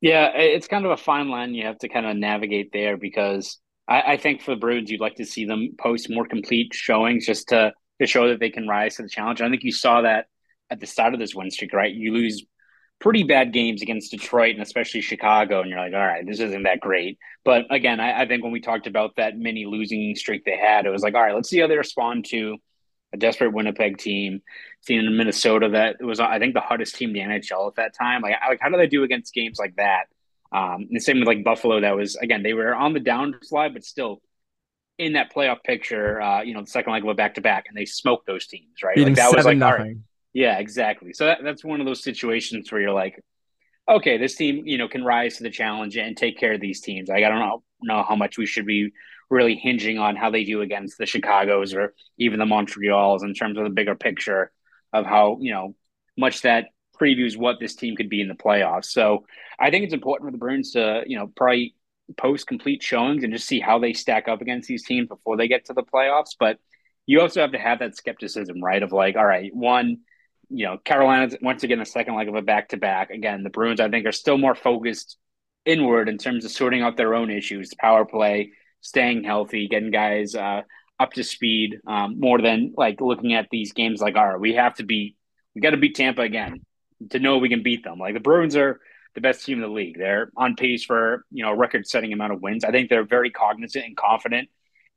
Yeah, 0.00 0.32
it's 0.36 0.68
kind 0.68 0.84
of 0.84 0.90
a 0.90 0.96
fine 0.96 1.28
line 1.28 1.54
you 1.54 1.64
have 1.66 1.78
to 1.78 1.88
kind 1.88 2.04
of 2.04 2.16
navigate 2.16 2.70
there 2.72 2.96
because 2.96 3.58
I, 3.88 4.02
I 4.02 4.16
think 4.16 4.42
for 4.42 4.50
the 4.50 4.60
Bruins, 4.60 4.90
you'd 4.90 5.00
like 5.00 5.14
to 5.16 5.24
see 5.24 5.46
them 5.46 5.70
post 5.78 6.10
more 6.10 6.26
complete 6.26 6.74
showings 6.74 7.26
just 7.26 7.48
to 7.48 7.72
to 8.00 8.06
show 8.06 8.28
that 8.28 8.40
they 8.40 8.50
can 8.50 8.66
rise 8.66 8.96
to 8.96 9.02
the 9.02 9.08
challenge. 9.08 9.40
I 9.40 9.48
think 9.48 9.62
you 9.62 9.72
saw 9.72 10.02
that 10.02 10.26
at 10.70 10.80
the 10.80 10.86
start 10.86 11.14
of 11.14 11.20
this 11.20 11.34
win 11.34 11.50
streak, 11.50 11.72
right? 11.72 11.92
You 11.92 12.12
lose 12.12 12.44
pretty 13.00 13.22
bad 13.24 13.52
games 13.52 13.82
against 13.82 14.10
Detroit 14.10 14.54
and 14.54 14.62
especially 14.62 15.00
Chicago, 15.00 15.60
and 15.60 15.70
you're 15.70 15.78
like, 15.78 15.92
all 15.92 15.98
right, 15.98 16.26
this 16.26 16.40
isn't 16.40 16.62
that 16.62 16.80
great. 16.80 17.18
But 17.44 17.64
again, 17.70 18.00
I, 18.00 18.22
I 18.22 18.26
think 18.26 18.42
when 18.42 18.52
we 18.52 18.60
talked 18.60 18.86
about 18.86 19.16
that 19.16 19.36
mini 19.36 19.66
losing 19.66 20.14
streak 20.16 20.44
they 20.44 20.56
had, 20.56 20.86
it 20.86 20.90
was 20.90 21.02
like, 21.02 21.14
all 21.14 21.22
right, 21.22 21.34
let's 21.34 21.50
see 21.50 21.60
how 21.60 21.66
they 21.66 21.76
respond 21.76 22.26
to 22.30 22.56
a 23.12 23.16
desperate 23.16 23.52
Winnipeg 23.52 23.98
team. 23.98 24.42
Seeing 24.82 25.06
in 25.06 25.16
Minnesota 25.16 25.70
that 25.70 25.96
it 26.00 26.04
was, 26.04 26.20
I 26.20 26.38
think, 26.38 26.54
the 26.54 26.60
hardest 26.60 26.96
team 26.96 27.10
in 27.10 27.30
the 27.30 27.38
NHL 27.38 27.68
at 27.68 27.76
that 27.76 27.94
time. 27.94 28.22
Like, 28.22 28.34
like 28.48 28.60
how 28.60 28.68
do 28.68 28.76
they 28.76 28.86
do 28.86 29.02
against 29.02 29.32
games 29.32 29.58
like 29.58 29.76
that? 29.76 30.04
Um, 30.52 30.88
the 30.90 31.00
same 31.00 31.18
with 31.18 31.28
like 31.28 31.42
Buffalo. 31.42 31.80
That 31.80 31.96
was 31.96 32.16
again, 32.16 32.42
they 32.42 32.52
were 32.52 32.74
on 32.74 32.92
the 32.92 33.00
downslide, 33.00 33.72
but 33.72 33.84
still 33.84 34.20
in 34.98 35.14
that 35.14 35.32
playoff 35.32 35.62
picture. 35.64 36.20
Uh, 36.20 36.42
you 36.42 36.54
know, 36.54 36.60
the 36.60 36.66
second 36.66 36.92
leg 36.92 37.02
of 37.02 37.08
a 37.08 37.14
back 37.14 37.34
to 37.34 37.40
back, 37.40 37.64
and 37.68 37.76
they 37.76 37.86
smoked 37.86 38.26
those 38.26 38.46
teams, 38.46 38.82
right? 38.82 38.94
Beating 38.94 39.14
like 39.14 39.16
that 39.16 39.34
was 39.34 39.44
like 39.44 39.60
all 39.60 39.72
right. 39.72 39.96
Yeah, 40.34 40.58
exactly. 40.58 41.12
So 41.14 41.26
that, 41.26 41.38
that's 41.44 41.64
one 41.64 41.80
of 41.80 41.86
those 41.86 42.02
situations 42.02 42.70
where 42.70 42.80
you're 42.82 42.92
like, 42.92 43.22
okay, 43.88 44.18
this 44.18 44.36
team, 44.36 44.64
you 44.66 44.78
know, 44.78 44.88
can 44.88 45.04
rise 45.04 45.38
to 45.38 45.44
the 45.44 45.50
challenge 45.50 45.96
and 45.96 46.16
take 46.16 46.38
care 46.38 46.54
of 46.54 46.60
these 46.60 46.80
teams. 46.80 47.08
Like, 47.08 47.24
I 47.24 47.28
don't 47.30 47.40
know, 47.40 47.62
know 47.82 48.04
how 48.08 48.16
much 48.16 48.38
we 48.38 48.46
should 48.46 48.66
be 48.66 48.92
really 49.30 49.56
hinging 49.56 49.98
on 49.98 50.16
how 50.16 50.30
they 50.30 50.44
do 50.44 50.62
against 50.62 50.98
the 50.98 51.06
Chicago's 51.06 51.74
or 51.74 51.94
even 52.18 52.38
the 52.38 52.46
Montreals 52.46 53.24
in 53.24 53.34
terms 53.34 53.58
of 53.58 53.64
the 53.64 53.70
bigger 53.70 53.94
picture 53.94 54.52
of 54.92 55.06
how, 55.06 55.38
you 55.40 55.52
know, 55.52 55.76
much 56.18 56.42
that 56.42 56.66
previews 57.00 57.36
what 57.36 57.60
this 57.60 57.76
team 57.76 57.96
could 57.96 58.08
be 58.10 58.20
in 58.20 58.28
the 58.28 58.34
playoffs. 58.34 58.86
So 58.86 59.26
I 59.60 59.70
think 59.70 59.84
it's 59.84 59.94
important 59.94 60.28
for 60.28 60.32
the 60.32 60.38
Bruins 60.38 60.72
to, 60.72 61.02
you 61.06 61.18
know, 61.18 61.28
probably 61.36 61.74
post 62.16 62.46
complete 62.46 62.82
showings 62.82 63.24
and 63.24 63.32
just 63.32 63.48
see 63.48 63.60
how 63.60 63.78
they 63.78 63.92
stack 63.92 64.28
up 64.28 64.40
against 64.40 64.68
these 64.68 64.84
teams 64.84 65.08
before 65.08 65.36
they 65.36 65.48
get 65.48 65.66
to 65.66 65.74
the 65.74 65.82
playoffs. 65.82 66.36
But 66.38 66.58
you 67.06 67.20
also 67.20 67.40
have 67.40 67.52
to 67.52 67.58
have 67.58 67.80
that 67.80 67.96
skepticism, 67.96 68.62
right? 68.62 68.82
Of 68.82 68.92
like, 68.92 69.16
all 69.16 69.24
right, 69.26 69.50
one, 69.54 69.98
you 70.48 70.66
know, 70.66 70.78
Carolina's 70.78 71.36
once 71.40 71.62
again 71.62 71.78
the 71.78 71.84
second 71.84 72.14
leg 72.14 72.28
of 72.28 72.34
a 72.34 72.42
back 72.42 72.68
to 72.70 72.76
back. 72.76 73.10
Again, 73.10 73.42
the 73.42 73.50
Bruins 73.50 73.80
I 73.80 73.88
think 73.88 74.06
are 74.06 74.12
still 74.12 74.38
more 74.38 74.54
focused 74.54 75.16
inward 75.64 76.08
in 76.08 76.18
terms 76.18 76.44
of 76.44 76.50
sorting 76.50 76.82
out 76.82 76.96
their 76.96 77.14
own 77.14 77.30
issues, 77.30 77.72
power 77.78 78.04
play, 78.04 78.52
staying 78.80 79.24
healthy, 79.24 79.68
getting 79.68 79.90
guys 79.90 80.34
uh, 80.34 80.62
up 81.00 81.12
to 81.14 81.24
speed, 81.24 81.80
um, 81.86 82.20
more 82.20 82.40
than 82.40 82.74
like 82.76 83.00
looking 83.00 83.34
at 83.34 83.48
these 83.50 83.72
games 83.72 84.00
like, 84.00 84.16
all 84.16 84.26
right, 84.26 84.40
we 84.40 84.54
have 84.54 84.74
to 84.74 84.84
beat, 84.84 85.16
we 85.54 85.60
got 85.60 85.70
to 85.70 85.76
beat 85.76 85.94
Tampa 85.94 86.22
again 86.22 86.60
to 87.10 87.18
know 87.18 87.38
we 87.38 87.48
can 87.48 87.62
beat 87.62 87.84
them. 87.84 87.98
Like 87.98 88.14
the 88.14 88.20
Bruins 88.20 88.56
are 88.56 88.80
the 89.14 89.20
best 89.20 89.44
team 89.44 89.58
in 89.58 89.62
the 89.62 89.74
league. 89.74 89.98
They're 89.98 90.30
on 90.36 90.56
pace 90.56 90.84
for 90.84 91.24
you 91.30 91.44
know 91.44 91.52
a 91.52 91.56
record-setting 91.56 92.12
amount 92.12 92.32
of 92.32 92.42
wins. 92.42 92.64
I 92.64 92.70
think 92.70 92.90
they're 92.90 93.04
very 93.04 93.30
cognizant 93.30 93.84
and 93.84 93.96
confident 93.96 94.48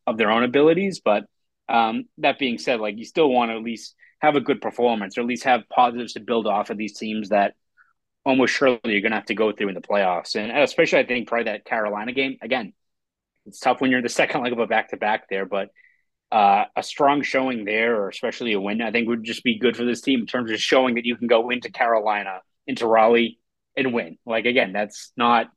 of 0.05 0.17
their 0.17 0.31
own 0.31 0.43
abilities, 0.43 1.01
but 1.03 1.25
um, 1.69 2.06
that 2.19 2.39
being 2.39 2.58
said, 2.58 2.80
like 2.80 2.97
you 2.97 3.06
still 3.06 3.30
want 3.30 3.51
to 3.51 3.56
at 3.56 3.63
least 3.63 3.95
have 4.19 4.36
a 4.36 4.41
good 4.41 4.62
performance 4.62 5.17
or 5.17 5.21
at 5.21 5.27
least 5.27 5.43
have 5.43 5.69
positives 5.69 6.13
to 6.13 6.19
build 6.19 6.47
off 6.47 6.69
of 6.69 6.77
these 6.77 6.97
teams 6.97 7.30
that 7.30 7.56
almost 8.25 8.53
surely 8.53 8.80
you're 8.84 9.01
going 9.01 9.12
to 9.12 9.17
have 9.17 9.25
to 9.25 9.36
go 9.36 9.51
through 9.51 9.69
in 9.69 9.75
the 9.75 9.82
playoffs. 9.82 10.36
And 10.36 10.51
especially, 10.58 10.99
I 10.99 11.06
think 11.06 11.27
probably 11.27 11.45
that 11.45 11.65
Carolina 11.65 12.12
game 12.12 12.38
again. 12.41 12.73
It's 13.45 13.60
tough 13.60 13.80
when 13.80 13.91
you're 13.91 14.01
the 14.01 14.10
second 14.21 14.43
leg 14.43 14.51
of 14.51 14.60
a 14.60 14.67
back 14.67 14.89
to 14.89 14.97
back 14.97 15.30
there, 15.30 15.45
but 15.45 15.69
uh, 16.32 16.65
a 16.75 16.84
strong 16.84 17.21
showing 17.21 17.63
there, 17.63 17.95
or 17.95 18.10
especially 18.10 18.51
a 18.53 18.60
win, 18.60 18.82
I 18.82 18.91
think 18.91 19.08
would 19.08 19.23
just 19.23 19.43
be 19.43 19.60
good 19.60 19.77
for 19.77 19.86
this 19.86 20.01
team 20.01 20.21
in 20.21 20.25
terms 20.25 20.51
of 20.51 20.60
showing 20.60 20.95
that 20.95 21.06
you 21.06 21.15
can 21.15 21.27
go 21.27 21.49
into 21.49 21.71
Carolina, 21.71 22.41
into 22.65 22.86
Raleigh, 22.86 23.39
and 23.77 23.93
win. 23.93 24.17
Like 24.25 24.45
again, 24.45 24.73
that's 24.73 25.13
not 25.15 25.47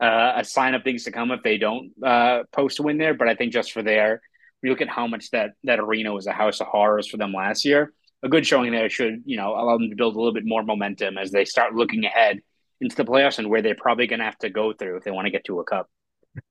uh, 0.00 0.32
a 0.36 0.44
sign 0.44 0.74
of 0.74 0.84
things 0.84 1.04
to 1.04 1.12
come 1.12 1.30
if 1.30 1.42
they 1.42 1.58
don't 1.58 1.92
uh, 2.02 2.44
post 2.52 2.78
a 2.78 2.82
win 2.82 2.96
there. 2.96 3.14
But 3.14 3.28
I 3.28 3.34
think 3.34 3.52
just 3.52 3.72
for 3.72 3.82
there, 3.82 4.22
we 4.62 4.70
look 4.70 4.80
at 4.80 4.88
how 4.88 5.06
much 5.06 5.30
that 5.30 5.52
that 5.64 5.80
arena 5.80 6.12
was 6.12 6.26
a 6.26 6.32
house 6.32 6.60
of 6.60 6.66
horrors 6.66 7.06
for 7.06 7.16
them 7.16 7.32
last 7.32 7.64
year. 7.64 7.92
A 8.22 8.28
good 8.28 8.46
showing 8.46 8.72
there 8.72 8.88
should 8.88 9.22
you 9.24 9.36
know 9.36 9.54
allow 9.54 9.78
them 9.78 9.90
to 9.90 9.96
build 9.96 10.14
a 10.14 10.18
little 10.18 10.34
bit 10.34 10.44
more 10.46 10.62
momentum 10.62 11.18
as 11.18 11.30
they 11.30 11.44
start 11.44 11.74
looking 11.74 12.04
ahead 12.04 12.38
into 12.80 12.96
the 12.96 13.04
playoffs 13.04 13.38
and 13.38 13.48
where 13.48 13.62
they're 13.62 13.74
probably 13.74 14.06
going 14.06 14.20
to 14.20 14.24
have 14.24 14.38
to 14.38 14.50
go 14.50 14.72
through 14.72 14.96
if 14.96 15.04
they 15.04 15.10
want 15.10 15.26
to 15.26 15.30
get 15.30 15.44
to 15.44 15.60
a 15.60 15.64
cup. 15.64 15.88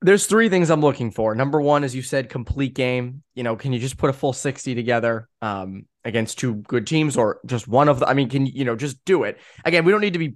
There's 0.02 0.26
three 0.26 0.48
things 0.48 0.70
I'm 0.70 0.82
looking 0.82 1.10
for. 1.10 1.34
Number 1.34 1.60
one, 1.60 1.84
as 1.84 1.94
you 1.94 2.02
said, 2.02 2.28
complete 2.28 2.74
game. 2.74 3.22
You 3.34 3.42
know, 3.42 3.56
can 3.56 3.72
you 3.72 3.78
just 3.78 3.96
put 3.96 4.10
a 4.10 4.12
full 4.12 4.34
60 4.34 4.74
together 4.74 5.28
um, 5.40 5.86
against 6.04 6.38
two 6.38 6.56
good 6.56 6.86
teams 6.86 7.16
or 7.16 7.40
just 7.46 7.66
one 7.68 7.88
of 7.88 8.00
the? 8.00 8.08
I 8.08 8.14
mean, 8.14 8.28
can 8.28 8.44
you 8.44 8.64
know 8.64 8.76
just 8.76 9.02
do 9.04 9.24
it? 9.24 9.38
Again, 9.64 9.84
we 9.84 9.92
don't 9.92 10.00
need 10.00 10.12
to 10.14 10.18
be 10.18 10.34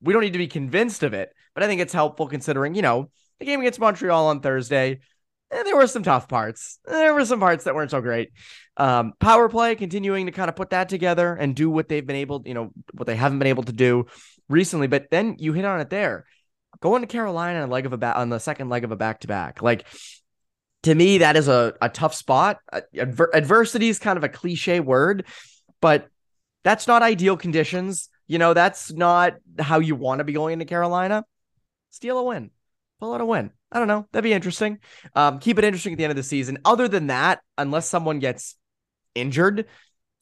we 0.00 0.12
don't 0.12 0.22
need 0.22 0.32
to 0.34 0.38
be 0.38 0.46
convinced 0.46 1.02
of 1.02 1.14
it, 1.14 1.34
but 1.54 1.62
I 1.62 1.66
think 1.66 1.80
it's 1.80 1.92
helpful 1.92 2.28
considering, 2.28 2.74
you 2.74 2.82
know, 2.82 3.10
the 3.40 3.46
game 3.46 3.60
against 3.60 3.80
Montreal 3.80 4.26
on 4.26 4.40
Thursday. 4.40 5.00
Eh, 5.54 5.62
there 5.62 5.76
were 5.76 5.86
some 5.86 6.02
tough 6.02 6.28
parts. 6.28 6.78
There 6.84 7.14
were 7.14 7.24
some 7.24 7.40
parts 7.40 7.64
that 7.64 7.74
weren't 7.74 7.90
so 7.90 8.00
great. 8.00 8.32
Um, 8.76 9.12
power 9.20 9.48
play, 9.48 9.76
continuing 9.76 10.26
to 10.26 10.32
kind 10.32 10.48
of 10.48 10.56
put 10.56 10.70
that 10.70 10.88
together 10.88 11.34
and 11.34 11.54
do 11.54 11.70
what 11.70 11.88
they've 11.88 12.06
been 12.06 12.16
able, 12.16 12.42
you 12.44 12.54
know, 12.54 12.72
what 12.92 13.06
they 13.06 13.16
haven't 13.16 13.38
been 13.38 13.48
able 13.48 13.62
to 13.64 13.72
do. 13.72 14.06
recently, 14.48 14.86
but 14.86 15.06
then 15.10 15.36
you 15.38 15.52
hit 15.52 15.64
on 15.64 15.80
it 15.80 15.90
there. 15.90 16.26
Going 16.80 17.02
to 17.02 17.06
Carolina 17.06 17.62
on 17.62 17.70
leg 17.70 17.86
of 17.86 17.92
a 17.92 18.18
on 18.18 18.28
the 18.28 18.38
second 18.38 18.68
leg 18.68 18.84
of 18.84 18.92
a 18.92 18.96
back 18.96 19.20
to 19.20 19.28
back, 19.28 19.62
like 19.62 19.86
to 20.82 20.94
me, 20.94 21.18
that 21.18 21.36
is 21.36 21.48
a, 21.48 21.74
a 21.80 21.88
tough 21.88 22.14
spot. 22.14 22.58
Adver- 22.98 23.34
adversity 23.34 23.88
is 23.88 23.98
kind 23.98 24.18
of 24.18 24.24
a 24.24 24.28
cliche 24.28 24.80
word, 24.80 25.24
but 25.80 26.08
that's 26.62 26.86
not 26.86 27.02
ideal 27.02 27.36
conditions. 27.36 28.10
You 28.26 28.38
know, 28.38 28.54
that's 28.54 28.92
not 28.92 29.34
how 29.58 29.80
you 29.80 29.94
want 29.94 30.18
to 30.18 30.24
be 30.24 30.34
going 30.34 30.54
into 30.54 30.66
Carolina. 30.66 31.24
Steal 31.90 32.18
a 32.18 32.22
win, 32.22 32.50
pull 33.00 33.14
out 33.14 33.20
a 33.20 33.26
win. 33.26 33.50
I 33.74 33.80
don't 33.80 33.88
know. 33.88 34.06
That'd 34.12 34.22
be 34.22 34.32
interesting. 34.32 34.78
Um, 35.14 35.40
keep 35.40 35.58
it 35.58 35.64
interesting 35.64 35.92
at 35.92 35.98
the 35.98 36.04
end 36.04 36.12
of 36.12 36.16
the 36.16 36.22
season. 36.22 36.58
Other 36.64 36.86
than 36.86 37.08
that, 37.08 37.40
unless 37.58 37.88
someone 37.88 38.20
gets 38.20 38.56
injured, 39.16 39.66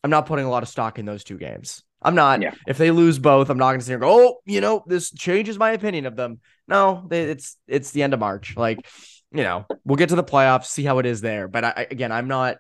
I'm 0.03 0.11
not 0.11 0.27
putting 0.27 0.47
a 0.47 0.51
lot 0.51 0.63
of 0.63 0.71
stock 0.71 0.99
in 0.99 1.05
those 1.05 1.23
two 1.23 1.37
games. 1.37 1.85
I'm 2.01 2.15
not. 2.15 2.43
Yeah. 2.43 2.55
If 2.67 2.79
they 2.79 2.91
lose 2.91 3.19
both, 3.19 3.51
I'm 3.51 3.59
not 3.59 3.69
going 3.69 3.81
to 3.81 3.85
sit 3.85 3.93
here 3.93 3.97
and 3.97 4.03
go, 4.03 4.11
oh, 4.11 4.37
you 4.47 4.61
know, 4.61 4.83
this 4.87 5.13
changes 5.13 5.59
my 5.59 5.73
opinion 5.73 6.07
of 6.07 6.17
them. 6.17 6.41
No, 6.67 7.05
they, 7.09 7.25
it's 7.25 7.57
it's 7.69 7.91
the 7.91 8.03
end 8.03 8.15
of 8.15 8.21
March. 8.21 8.57
Like, 8.57 8.87
you 9.31 9.43
know, 9.43 9.67
we'll 9.85 9.97
get 9.97 10.09
to 10.09 10.17
the 10.17 10.25
playoffs, 10.25 10.65
see 10.65 10.83
how 10.83 10.99
it 10.99 11.07
is 11.07 11.21
there. 11.21 11.47
But 11.47 11.65
I, 11.65 11.87
again, 11.91 12.11
I'm 12.11 12.29
not. 12.29 12.57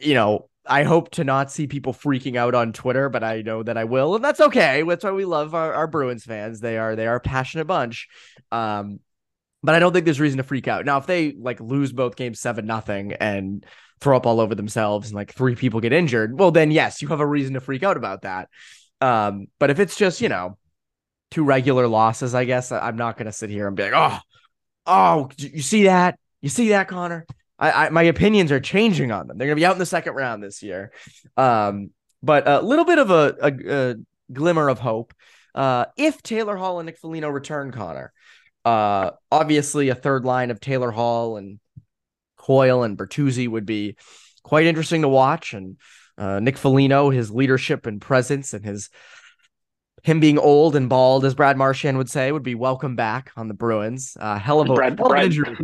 You 0.00 0.14
know, 0.14 0.48
I 0.66 0.84
hope 0.84 1.10
to 1.12 1.24
not 1.24 1.50
see 1.50 1.66
people 1.66 1.92
freaking 1.92 2.36
out 2.36 2.54
on 2.54 2.72
Twitter, 2.72 3.08
but 3.08 3.24
I 3.24 3.42
know 3.42 3.62
that 3.62 3.76
I 3.76 3.84
will, 3.84 4.14
and 4.14 4.24
that's 4.24 4.40
okay. 4.40 4.82
That's 4.82 5.04
why 5.04 5.10
we 5.10 5.24
love 5.24 5.54
our, 5.54 5.72
our 5.72 5.86
Bruins 5.86 6.24
fans. 6.24 6.60
They 6.60 6.78
are 6.78 6.94
they 6.94 7.06
are 7.06 7.16
a 7.16 7.20
passionate 7.20 7.66
bunch. 7.66 8.08
Um, 8.52 9.00
but 9.62 9.74
I 9.74 9.78
don't 9.78 9.92
think 9.92 10.04
there's 10.04 10.20
reason 10.20 10.38
to 10.38 10.42
freak 10.42 10.68
out. 10.68 10.84
Now, 10.84 10.98
if 10.98 11.06
they 11.06 11.32
like 11.32 11.60
lose 11.60 11.92
both 11.92 12.16
games 12.16 12.40
seven 12.40 12.66
nothing 12.66 13.12
and 13.12 13.64
throw 14.00 14.16
up 14.16 14.26
all 14.26 14.40
over 14.40 14.54
themselves 14.54 15.08
and 15.08 15.16
like 15.16 15.32
three 15.32 15.54
people 15.54 15.80
get 15.80 15.92
injured, 15.92 16.38
well, 16.38 16.50
then 16.50 16.70
yes, 16.70 17.02
you 17.02 17.08
have 17.08 17.20
a 17.20 17.26
reason 17.26 17.54
to 17.54 17.60
freak 17.60 17.82
out 17.82 17.96
about 17.96 18.22
that. 18.22 18.48
Um, 19.00 19.46
but 19.58 19.70
if 19.70 19.78
it's 19.78 19.96
just, 19.96 20.20
you 20.20 20.28
know, 20.28 20.58
two 21.30 21.44
regular 21.44 21.86
losses, 21.86 22.34
I 22.34 22.44
guess 22.44 22.72
I'm 22.72 22.96
not 22.96 23.16
going 23.16 23.26
to 23.26 23.32
sit 23.32 23.50
here 23.50 23.66
and 23.66 23.76
be 23.76 23.84
like, 23.84 23.92
oh, 23.94 24.18
oh, 24.86 25.30
you 25.38 25.62
see 25.62 25.84
that? 25.84 26.18
You 26.40 26.48
see 26.48 26.70
that, 26.70 26.88
Conor? 26.88 27.26
I, 27.58 27.86
I 27.86 27.88
my 27.90 28.02
opinions 28.02 28.50
are 28.50 28.60
changing 28.60 29.12
on 29.12 29.28
them. 29.28 29.38
They're 29.38 29.46
going 29.46 29.56
to 29.56 29.60
be 29.60 29.66
out 29.66 29.74
in 29.74 29.78
the 29.78 29.86
second 29.86 30.14
round 30.14 30.42
this 30.42 30.62
year. 30.62 30.92
Um, 31.36 31.90
but 32.22 32.46
a 32.46 32.60
little 32.60 32.84
bit 32.84 32.98
of 32.98 33.10
a, 33.10 33.34
a, 33.40 33.90
a 33.90 33.94
glimmer 34.32 34.68
of 34.68 34.78
hope. 34.78 35.14
Uh, 35.54 35.86
if 35.96 36.22
Taylor 36.22 36.56
Hall 36.56 36.78
and 36.80 36.86
Nick 36.86 36.98
Foligno 36.98 37.28
return, 37.28 37.72
Conor, 37.72 38.12
uh, 38.64 39.12
obviously, 39.30 39.88
a 39.88 39.94
third 39.94 40.24
line 40.24 40.50
of 40.50 40.60
Taylor 40.60 40.90
Hall 40.90 41.36
and 41.36 41.58
Coyle 42.36 42.82
and 42.82 42.96
Bertuzzi 42.96 43.48
would 43.48 43.66
be 43.66 43.96
quite 44.42 44.66
interesting 44.66 45.02
to 45.02 45.08
watch. 45.08 45.54
And 45.54 45.76
uh, 46.18 46.40
Nick 46.40 46.58
Foligno, 46.58 47.10
his 47.10 47.30
leadership 47.30 47.86
and 47.86 48.00
presence, 48.00 48.54
and 48.54 48.64
his 48.64 48.90
him 50.02 50.18
being 50.18 50.38
old 50.38 50.74
and 50.74 50.88
bald, 50.88 51.24
as 51.24 51.34
Brad 51.34 51.56
Marchand 51.56 51.96
would 51.96 52.10
say, 52.10 52.32
would 52.32 52.42
be 52.42 52.56
welcome 52.56 52.96
back 52.96 53.30
on 53.36 53.48
the 53.48 53.54
Bruins. 53.54 54.16
Uh, 54.18 54.38
hell 54.38 54.60
of 54.60 54.68
a 54.68 54.74
Brad, 54.74 54.96
Brad, 54.96 55.26
injury. 55.26 55.56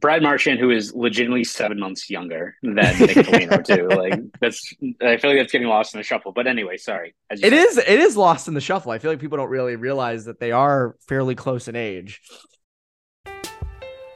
Brad 0.00 0.22
Marchand, 0.22 0.60
who 0.60 0.70
is 0.70 0.94
legitimately 0.94 1.44
seven 1.44 1.78
months 1.78 2.08
younger 2.08 2.54
than 2.62 2.74
Nick 2.74 3.26
Foligno, 3.26 3.62
too. 3.66 3.88
Like 3.88 4.20
that's, 4.40 4.74
I 5.02 5.16
feel 5.16 5.30
like 5.30 5.40
that's 5.40 5.52
getting 5.52 5.66
lost 5.66 5.94
in 5.94 5.98
the 5.98 6.04
shuffle. 6.04 6.32
But 6.32 6.46
anyway, 6.46 6.76
sorry. 6.76 7.14
It 7.30 7.40
said. 7.40 7.52
is, 7.52 7.78
it 7.78 7.98
is 7.98 8.16
lost 8.16 8.46
in 8.48 8.54
the 8.54 8.60
shuffle. 8.60 8.92
I 8.92 8.98
feel 8.98 9.10
like 9.10 9.20
people 9.20 9.38
don't 9.38 9.50
really 9.50 9.76
realize 9.76 10.24
that 10.26 10.38
they 10.38 10.52
are 10.52 10.96
fairly 11.08 11.34
close 11.34 11.66
in 11.66 11.74
age. 11.74 12.20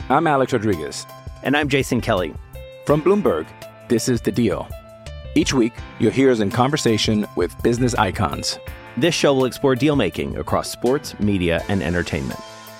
I'm 0.08 0.26
Alex 0.26 0.52
Rodriguez, 0.52 1.06
and 1.42 1.56
I'm 1.56 1.68
Jason 1.68 2.00
Kelly 2.00 2.34
from 2.86 3.02
Bloomberg. 3.02 3.46
This 3.88 4.08
is 4.08 4.20
the 4.20 4.32
Deal. 4.32 4.68
Each 5.34 5.52
week, 5.52 5.72
you'll 5.98 6.12
hear 6.12 6.30
us 6.30 6.40
in 6.40 6.50
conversation 6.50 7.26
with 7.36 7.60
business 7.62 7.94
icons. 7.94 8.58
This 8.96 9.14
show 9.14 9.34
will 9.34 9.46
explore 9.46 9.74
deal 9.74 9.96
making 9.96 10.36
across 10.36 10.70
sports, 10.70 11.18
media, 11.18 11.64
and 11.68 11.82
entertainment 11.82 12.38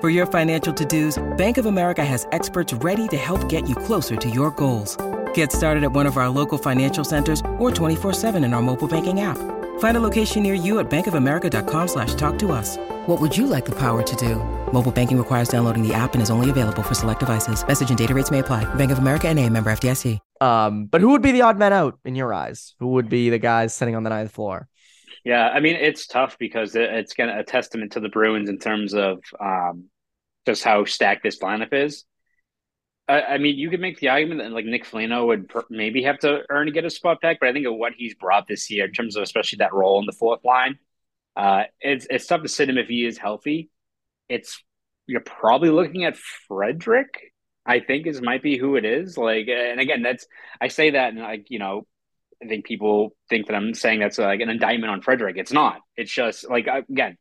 For 0.00 0.08
your 0.08 0.24
financial 0.24 0.72
to-dos, 0.72 1.22
Bank 1.36 1.58
of 1.58 1.66
America 1.66 2.02
has 2.02 2.26
experts 2.32 2.72
ready 2.72 3.06
to 3.08 3.18
help 3.18 3.46
get 3.50 3.68
you 3.68 3.74
closer 3.76 4.16
to 4.16 4.30
your 4.30 4.50
goals. 4.52 4.96
Get 5.34 5.52
started 5.52 5.84
at 5.84 5.92
one 5.92 6.06
of 6.06 6.16
our 6.16 6.30
local 6.30 6.56
financial 6.56 7.04
centers 7.04 7.42
or 7.58 7.70
24-7 7.70 8.42
in 8.42 8.54
our 8.54 8.62
mobile 8.62 8.88
banking 8.88 9.20
app. 9.20 9.36
Find 9.80 9.98
a 9.98 10.00
location 10.00 10.42
near 10.42 10.54
you 10.54 10.78
at 10.78 10.88
bankofamerica.com 10.88 11.88
slash 11.88 12.14
talk 12.14 12.38
to 12.38 12.52
us. 12.52 12.78
What 13.08 13.20
would 13.20 13.36
you 13.36 13.46
like 13.46 13.66
the 13.66 13.78
power 13.78 14.02
to 14.02 14.16
do? 14.16 14.36
Mobile 14.72 14.90
banking 14.90 15.18
requires 15.18 15.50
downloading 15.50 15.86
the 15.86 15.92
app 15.92 16.14
and 16.14 16.22
is 16.22 16.30
only 16.30 16.48
available 16.48 16.82
for 16.82 16.94
select 16.94 17.20
devices. 17.20 17.62
Message 17.66 17.90
and 17.90 17.98
data 17.98 18.14
rates 18.14 18.30
may 18.30 18.38
apply. 18.38 18.64
Bank 18.76 18.92
of 18.92 19.00
America 19.00 19.28
and 19.28 19.38
a 19.38 19.46
member 19.50 19.70
FDIC. 19.70 20.18
Um, 20.40 20.86
but 20.86 21.02
who 21.02 21.10
would 21.10 21.20
be 21.20 21.32
the 21.32 21.42
odd 21.42 21.58
man 21.58 21.74
out 21.74 21.98
in 22.06 22.14
your 22.14 22.32
eyes? 22.32 22.74
Who 22.78 22.88
would 22.92 23.10
be 23.10 23.28
the 23.28 23.38
guys 23.38 23.74
sitting 23.74 23.94
on 23.94 24.04
the 24.04 24.10
ninth 24.10 24.32
floor? 24.32 24.69
Yeah, 25.24 25.48
I 25.48 25.60
mean 25.60 25.76
it's 25.76 26.06
tough 26.06 26.38
because 26.38 26.74
it's 26.74 27.14
to 27.14 27.38
a 27.38 27.44
testament 27.44 27.92
to 27.92 28.00
the 28.00 28.08
Bruins 28.08 28.48
in 28.48 28.58
terms 28.58 28.94
of 28.94 29.20
um, 29.38 29.86
just 30.46 30.64
how 30.64 30.84
stacked 30.84 31.22
this 31.22 31.38
lineup 31.40 31.72
is. 31.72 32.04
I, 33.10 33.22
I, 33.22 33.38
mean, 33.38 33.58
you 33.58 33.70
could 33.70 33.80
make 33.80 33.98
the 33.98 34.08
argument 34.08 34.40
that 34.40 34.52
like 34.52 34.64
Nick 34.64 34.84
Foligno 34.84 35.26
would 35.26 35.48
per- 35.48 35.64
maybe 35.68 36.04
have 36.04 36.20
to 36.20 36.42
earn 36.48 36.66
to 36.66 36.72
get 36.72 36.84
a 36.84 36.90
spot 36.90 37.20
back, 37.20 37.38
but 37.40 37.48
I 37.48 37.52
think 37.52 37.66
of 37.66 37.74
what 37.74 37.92
he's 37.96 38.14
brought 38.14 38.46
this 38.46 38.70
year 38.70 38.84
in 38.84 38.92
terms 38.92 39.16
of 39.16 39.22
especially 39.22 39.58
that 39.58 39.74
role 39.74 39.98
in 39.98 40.06
the 40.06 40.12
fourth 40.12 40.44
line, 40.44 40.78
uh, 41.36 41.64
it's 41.80 42.06
it's 42.08 42.26
tough 42.26 42.42
to 42.42 42.48
sit 42.48 42.68
him 42.68 42.78
if 42.78 42.88
he 42.88 43.04
is 43.04 43.18
healthy. 43.18 43.68
It's 44.28 44.62
you're 45.06 45.20
probably 45.20 45.70
looking 45.70 46.04
at 46.04 46.16
Frederic. 46.16 47.32
I 47.66 47.80
think 47.80 48.06
is 48.06 48.22
might 48.22 48.42
be 48.42 48.56
who 48.56 48.76
it 48.76 48.84
is. 48.84 49.18
Like, 49.18 49.48
and 49.48 49.80
again, 49.80 50.02
that's 50.02 50.26
I 50.60 50.68
say 50.68 50.90
that 50.90 51.12
and 51.12 51.20
like 51.20 51.46
you 51.50 51.58
know 51.58 51.86
I 52.42 52.46
think 52.46 52.64
people 52.64 53.10
think 53.28 53.46
that 53.46 53.54
I'm 53.54 53.74
saying 53.74 54.00
that's 54.00 54.18
like 54.18 54.40
an 54.40 54.48
indictment 54.48 54.90
on 54.90 55.02
Frederic. 55.02 55.36
It's 55.36 55.52
not. 55.52 55.80
It's 55.96 56.12
just 56.12 56.48
like 56.48 56.66
again, 56.66 57.16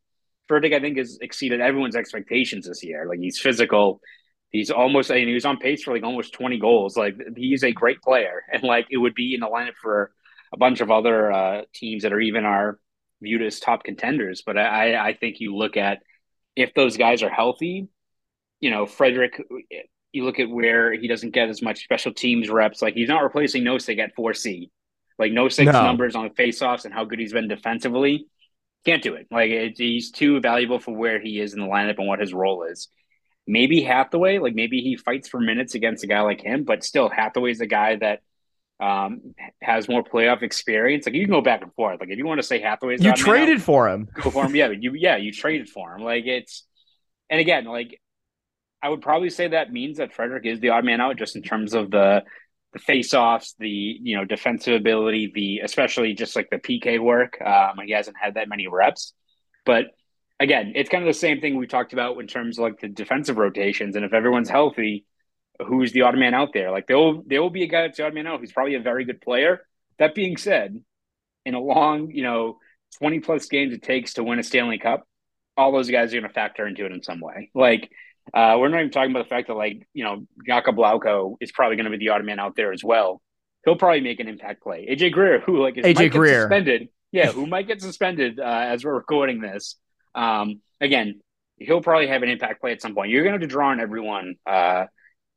Frederic 0.48 0.74
I 0.74 0.80
think 0.80 0.98
has 0.98 1.18
exceeded 1.22 1.62
everyone's 1.62 1.96
expectations 1.96 2.68
this 2.68 2.84
year. 2.84 3.06
Like 3.08 3.20
he's 3.20 3.40
physical. 3.40 4.00
He's 4.50 4.72
almost 4.72 5.12
and 5.12 5.28
he 5.28 5.34
was 5.34 5.46
on 5.46 5.58
pace 5.58 5.84
for 5.84 5.94
like 5.94 6.04
almost 6.04 6.34
20 6.34 6.60
goals. 6.60 6.98
Like 6.98 7.16
he's 7.36 7.64
a 7.64 7.72
great 7.72 8.02
player. 8.02 8.44
And 8.52 8.64
like 8.64 8.88
it 8.90 8.98
would 8.98 9.14
be 9.14 9.34
in 9.36 9.42
the 9.42 9.48
lineup 9.48 9.76
for 9.82 10.12
a 10.54 10.58
bunch 10.58 10.82
of 10.82 10.90
other 10.90 11.32
uh, 11.32 11.62
teams 11.74 12.04
that 12.04 12.14
are 12.14 12.20
even 12.20 12.46
are 12.46 12.80
viewed 13.22 13.44
as 13.44 13.60
top 13.60 13.84
contenders. 13.84 14.42
But 14.46 14.58
I, 14.58 15.10
I 15.10 15.14
think 15.14 15.40
you 15.40 15.56
look 15.56 15.78
at 15.78 16.00
if 16.56 16.74
those 16.74 16.98
guys 16.98 17.22
are 17.24 17.30
healthy, 17.30 17.90
you 18.60 18.72
know, 18.72 18.86
Frederic. 18.86 19.42
you 20.12 20.26
look 20.26 20.40
at 20.40 20.50
where 20.50 20.94
he 20.94 21.08
doesn't 21.08 21.34
get 21.34 21.50
as 21.50 21.62
much 21.62 21.84
special 21.84 22.14
teams 22.14 22.50
reps. 22.50 22.82
Like 22.82 22.96
he's 22.96 23.10
not 23.10 23.24
replacing 23.24 23.64
Nosek 23.64 24.00
at 24.00 24.16
4C. 24.18 24.70
Like 25.20 25.34
no 25.34 25.50
six 25.50 25.72
no. 25.72 25.84
numbers 25.84 26.16
on 26.16 26.30
faceoffs 26.30 26.86
and 26.86 26.94
how 26.94 27.04
good 27.04 27.20
he's 27.20 27.34
been 27.34 27.50
defensively. 27.50 28.28
Can't 28.86 29.04
do 29.04 29.16
it. 29.16 29.28
Like 29.30 29.52
it, 29.52 29.78
he's 29.78 30.12
too 30.12 30.40
valuable 30.40 30.80
for 30.80 30.96
where 30.96 31.20
he 31.20 31.40
is 31.40 31.54
in 31.54 31.60
the 31.60 31.68
lineup 31.68 31.98
and 31.98 32.08
what 32.08 32.20
his 32.20 32.34
role 32.34 32.64
is. 32.64 32.88
Maybe 33.46 33.82
Hathaway, 33.82 34.40
like 34.40 34.56
maybe 34.56 34.80
he 34.80 34.96
fights 34.96 35.28
for 35.28 35.40
minutes 35.42 35.76
against 35.76 36.04
a 36.04 36.08
guy 36.08 36.22
like 36.22 36.42
him, 36.42 36.64
but 36.64 36.84
still 36.84 37.10
Hathaway's 37.10 37.60
a 37.60 37.66
guy 37.66 37.98
that 37.98 38.22
um, 38.80 39.36
has 39.62 39.90
more 39.90 40.04
playoff 40.04 40.42
experience. 40.42 41.06
Like 41.06 41.16
you 41.16 41.26
can 41.26 41.34
go 41.34 41.42
back 41.42 41.62
and 41.64 41.74
forth. 41.74 42.00
Like 42.00 42.10
if 42.10 42.18
you 42.18 42.26
want 42.26 42.40
to 42.40 42.48
say 42.48 42.62
Hathaway's, 42.62 43.04
you 43.04 43.14
traded 43.14 43.62
for 43.62 43.90
him. 43.90 44.08
Go 44.22 44.32
for 44.32 44.46
him. 44.46 44.56
Yeah, 44.56 44.70
you 44.70 44.94
yeah 44.94 45.18
you 45.18 45.34
traded 45.34 45.68
for 45.68 45.96
him. 45.96 46.04
Like 46.04 46.26
it's, 46.26 46.64
and 47.30 47.42
again, 47.42 47.66
like 47.66 48.00
I 48.82 48.88
would 48.88 49.02
probably 49.02 49.30
say 49.30 49.50
that 49.50 49.74
means 49.74 49.98
that 49.98 50.14
Frederic 50.14 50.46
is 50.46 50.62
the 50.62 50.70
odd 50.70 50.86
man 50.86 51.02
out, 51.02 51.18
just 51.18 51.36
in 51.36 51.42
terms 51.42 51.74
of 51.74 51.92
the 51.92 52.24
the 52.74 52.80
face-offs, 52.80 53.56
the 53.60 53.70
you 53.70 54.16
know 54.18 54.26
defensive 54.26 54.76
ability, 54.76 55.32
the 55.34 55.60
especially 55.60 56.14
just 56.14 56.36
like 56.36 56.50
the 56.50 56.58
PK 56.58 57.00
work. 57.00 57.42
Um, 57.42 57.80
he 57.86 57.94
hasn't 57.94 58.18
had 58.22 58.36
that 58.36 58.50
many 58.50 58.68
reps, 58.68 59.14
but 59.66 59.88
again, 60.40 60.74
it's 60.76 60.90
kind 60.90 61.04
of 61.04 61.08
the 61.08 61.20
same 61.20 61.42
thing 61.42 61.58
we 61.58 61.68
talked 61.68 61.94
about 61.94 62.18
in 62.20 62.28
terms 62.28 62.58
of 62.58 62.64
like 62.64 62.80
the 62.80 62.88
defensive 62.88 63.38
rotations. 63.38 63.96
And 63.96 64.06
if 64.06 64.14
everyone's 64.14 64.50
healthy, 64.50 65.06
who's 65.66 65.92
the 65.92 66.02
odd 66.04 66.18
man 66.18 66.34
out 66.34 66.50
there? 66.54 66.72
Like 66.72 66.88
there 66.88 66.98
will 66.98 67.24
there 67.26 67.42
will 67.42 67.50
be 67.50 67.64
a 67.64 67.68
guy 67.68 67.82
that's 67.82 67.98
the 67.98 68.06
odd 68.06 68.14
man 68.14 68.28
out 68.28 68.40
who's 68.40 68.52
probably 68.54 68.76
a 68.76 68.82
very 68.82 69.06
good 69.06 69.22
player. 69.22 69.62
That 69.98 70.16
being 70.16 70.38
said, 70.38 70.82
in 71.46 71.54
a 71.54 71.60
long 71.60 72.12
you 72.12 72.24
know 72.24 72.58
twenty 72.98 73.20
plus 73.20 73.48
games 73.48 73.74
it 73.74 73.84
takes 73.84 74.14
to 74.14 74.24
win 74.24 74.40
a 74.40 74.44
Stanley 74.44 74.80
Cup, 74.80 75.08
all 75.58 75.72
those 75.72 75.90
guys 75.90 76.14
are 76.14 76.20
going 76.20 76.30
to 76.30 76.34
factor 76.34 76.66
into 76.66 76.86
it 76.86 76.92
in 76.92 77.04
some 77.04 77.20
way. 77.20 77.50
Like 77.54 77.90
uh, 78.34 78.58
we're 78.60 78.70
not 78.70 78.80
even 78.80 78.92
talking 78.92 79.12
about 79.12 79.24
the 79.24 79.30
fact 79.30 79.48
that 79.48 79.56
like 79.56 79.88
you 79.94 80.04
know 80.04 80.26
Jakub 80.48 80.76
Lauko 80.76 81.36
is 81.42 81.52
probably 81.52 81.76
going 81.76 81.86
to 81.86 81.92
be 81.92 81.98
the 81.98 82.10
odd 82.10 82.24
man 82.24 82.40
out 82.40 82.56
there 82.56 82.72
as 82.72 82.84
well. 82.84 83.22
He'll 83.66 83.76
probably 83.76 84.02
make 84.02 84.20
an 84.20 84.28
impact 84.28 84.64
play. 84.64 84.88
AJ 84.90 85.12
Greer, 85.12 85.40
who 85.40 85.62
like 85.62 85.78
is, 85.78 85.86
AJ 85.86 86.12
Greer 86.12 86.42
suspended, 86.42 86.90
yeah, 87.12 87.32
who 87.32 87.46
might 87.48 87.68
get 87.68 87.82
suspended 87.82 88.40
uh, 88.40 88.44
as 88.44 88.84
we're 88.84 88.96
recording 88.96 89.42
this. 89.42 89.76
Um, 90.16 90.62
again, 90.82 91.22
he'll 91.58 91.82
probably 91.82 92.08
have 92.08 92.24
an 92.24 92.30
impact 92.30 92.62
play 92.62 92.72
at 92.72 92.82
some 92.82 92.96
point. 92.96 93.12
You're 93.12 93.24
going 93.24 93.34
to 93.34 93.40
have 93.40 93.50
to 93.50 93.54
draw 93.54 93.70
on 93.70 93.80
everyone 93.80 94.36
uh, 94.46 94.86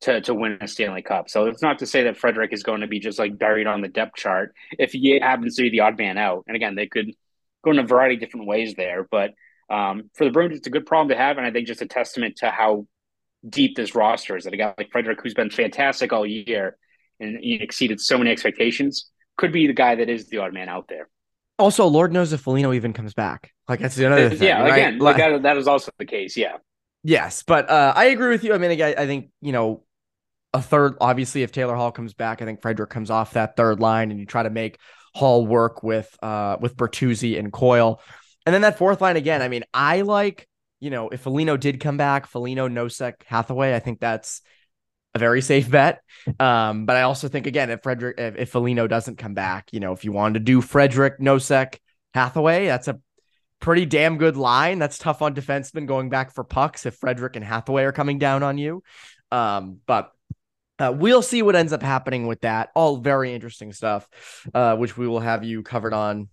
to 0.03 0.21
to 0.23 0.35
win 0.35 0.59
a 0.61 0.69
Stanley 0.69 1.03
Cup. 1.03 1.31
So 1.31 1.47
it's 1.47 1.63
not 1.63 1.81
to 1.81 1.87
say 1.87 2.05
that 2.05 2.17
Frederic 2.17 2.53
is 2.53 2.63
going 2.63 2.83
to 2.83 2.87
be 2.87 3.01
just 3.01 3.19
like 3.19 3.39
buried 3.39 3.67
on 3.67 3.81
the 3.81 3.89
depth 3.89 4.17
chart 4.17 4.55
if 4.79 4.93
he 4.93 5.19
happens 5.21 5.57
to 5.57 5.63
be 5.63 5.71
the 5.71 5.81
odd 5.81 5.99
man 5.99 6.19
out. 6.19 6.45
And 6.47 6.57
again, 6.57 6.75
they 6.75 6.87
could 6.87 7.13
go 7.65 7.71
in 7.71 7.79
a 7.79 7.85
variety 7.85 8.15
of 8.15 8.21
different 8.21 8.47
ways 8.47 8.75
there, 8.75 9.07
but 9.11 9.33
um, 9.71 10.11
for 10.15 10.25
the 10.25 10.31
Bruins, 10.31 10.57
it's 10.57 10.67
a 10.67 10.71
good 10.71 10.87
problem 10.87 11.09
to 11.09 11.17
have, 11.17 11.39
and 11.39 11.47
I 11.47 11.51
think 11.51 11.67
just 11.67 11.83
a 11.83 11.87
testament 11.87 12.37
to 12.39 12.51
how 12.51 12.87
deep 13.49 13.77
this 13.77 13.95
roster 13.95 14.37
is. 14.37 14.45
That 14.45 14.55
a 14.55 14.57
guy 14.57 14.75
like 14.77 14.91
Frederic, 14.91 15.21
who's 15.23 15.35
been 15.35 15.51
fantastic 15.51 16.13
all 16.13 16.27
year 16.27 16.77
and 17.21 17.39
he 17.41 17.55
exceeded 17.55 18.01
so 18.01 18.19
many 18.19 18.31
expectations, 18.31 19.11
could 19.37 19.53
be 19.53 19.67
the 19.67 19.73
guy 19.73 19.95
that 19.95 20.09
is 20.09 20.29
the 20.29 20.39
odd 20.39 20.53
man 20.53 20.69
out 20.69 20.87
there. 20.89 21.09
Also, 21.59 21.87
Lord 21.87 22.13
knows 22.13 22.33
if 22.33 22.41
Foligno 22.41 22.73
even 22.73 22.93
comes 22.93 23.15
back. 23.15 23.53
Like 23.69 23.81
that's 23.81 23.97
another 23.99 24.31
thing. 24.31 24.49
Yeah, 24.49 24.63
right? 24.63 24.73
again, 24.73 24.99
like, 24.99 25.17
that, 25.17 25.43
that 25.43 25.57
is 25.57 25.69
also 25.69 25.91
the 25.99 26.05
case. 26.05 26.37
Yeah. 26.37 26.57
Yes, 27.05 27.43
but 27.43 27.69
uh, 27.69 27.93
I 27.95 28.07
agree 28.07 28.31
with 28.31 28.45
you. 28.45 28.55
I 28.55 28.59
mean, 28.59 28.81
I, 28.81 28.95
I 28.95 29.07
think 29.07 29.31
you 29.41 29.53
know 29.53 29.85
a 30.53 30.63
third. 30.63 30.95
Obviously, 31.01 31.43
if 31.43 31.53
Taylor 31.53 31.75
Hall 31.75 31.93
comes 31.93 32.15
back, 32.15 32.43
I 32.43 32.45
think 32.45 32.63
Frederic 32.63 32.91
comes 32.91 33.11
off 33.11 33.33
that 33.33 33.57
third 33.57 33.81
line, 33.81 34.11
and 34.11 34.21
you 34.21 34.27
try 34.27 34.43
to 34.43 34.51
make 34.51 34.79
Hall 35.15 35.47
work 35.47 35.83
with 35.83 36.17
uh 36.23 36.57
with 36.61 36.77
Bertuzzi 36.77 37.39
and 37.39 37.53
Coyle, 37.53 38.01
and 38.47 38.55
then 38.55 38.63
that 38.63 38.79
fourth 38.79 39.01
line 39.01 39.17
again. 39.17 39.43
I 39.43 39.49
mean, 39.49 39.65
I 39.73 40.03
like 40.03 40.49
you 40.81 40.91
know 40.91 41.09
if 41.09 41.21
Foligno 41.21 41.57
did 41.57 41.81
come 41.81 41.97
back, 41.97 42.27
Foligno, 42.27 42.69
Nosek, 42.69 43.15
Hathaway. 43.27 43.75
I 43.75 43.79
think 43.79 44.01
that's 44.01 44.43
a 45.15 45.19
very 45.19 45.43
safe 45.43 45.71
bet. 45.71 46.01
Um, 46.41 46.87
but 46.87 46.97
I 46.97 47.03
also 47.03 47.29
think 47.29 47.47
again, 47.47 47.71
if 47.71 47.83
Frederic, 47.83 48.19
if, 48.19 48.37
if 48.37 48.51
Foligno 48.51 48.87
doesn't 48.87 49.19
come 49.19 49.35
back, 49.35 49.69
you 49.73 49.81
know, 49.81 49.93
if 49.93 50.05
you 50.05 50.13
wanted 50.13 50.35
to 50.35 50.41
do 50.41 50.61
Frederic, 50.61 51.19
Nosek, 51.19 51.79
Hathaway, 52.15 52.67
that's 52.67 52.89
a 52.89 53.01
pretty 53.61 53.87
damn 53.87 54.19
good 54.19 54.37
line. 54.37 54.79
That's 54.79 54.99
tough 54.99 55.23
on 55.23 55.35
defensemen 55.35 55.87
going 55.87 56.11
back 56.11 56.33
for 56.35 56.45
pucks 56.45 56.87
if 56.87 56.97
Frederic 56.97 57.37
and 57.37 57.45
Hathaway 57.45 57.85
are 57.85 57.93
coming 57.93 58.19
down 58.19 58.43
on 58.43 58.59
you. 58.59 58.83
Um, 59.31 59.79
but 59.87 60.13
uh, 60.79 60.93
we'll 60.95 61.23
see 61.23 61.43
what 61.43 61.57
ends 61.57 61.73
up 61.73 61.83
happening 61.83 62.27
with 62.27 62.41
that. 62.41 62.71
All 62.75 62.97
very 62.97 63.33
interesting 63.35 63.73
stuff, 63.73 64.09
uh, 64.53 64.77
which 64.77 64.97
we 64.97 65.07
will 65.07 65.21
have 65.21 65.45
you 65.45 65.63
covered 65.63 65.95
on 65.95 66.29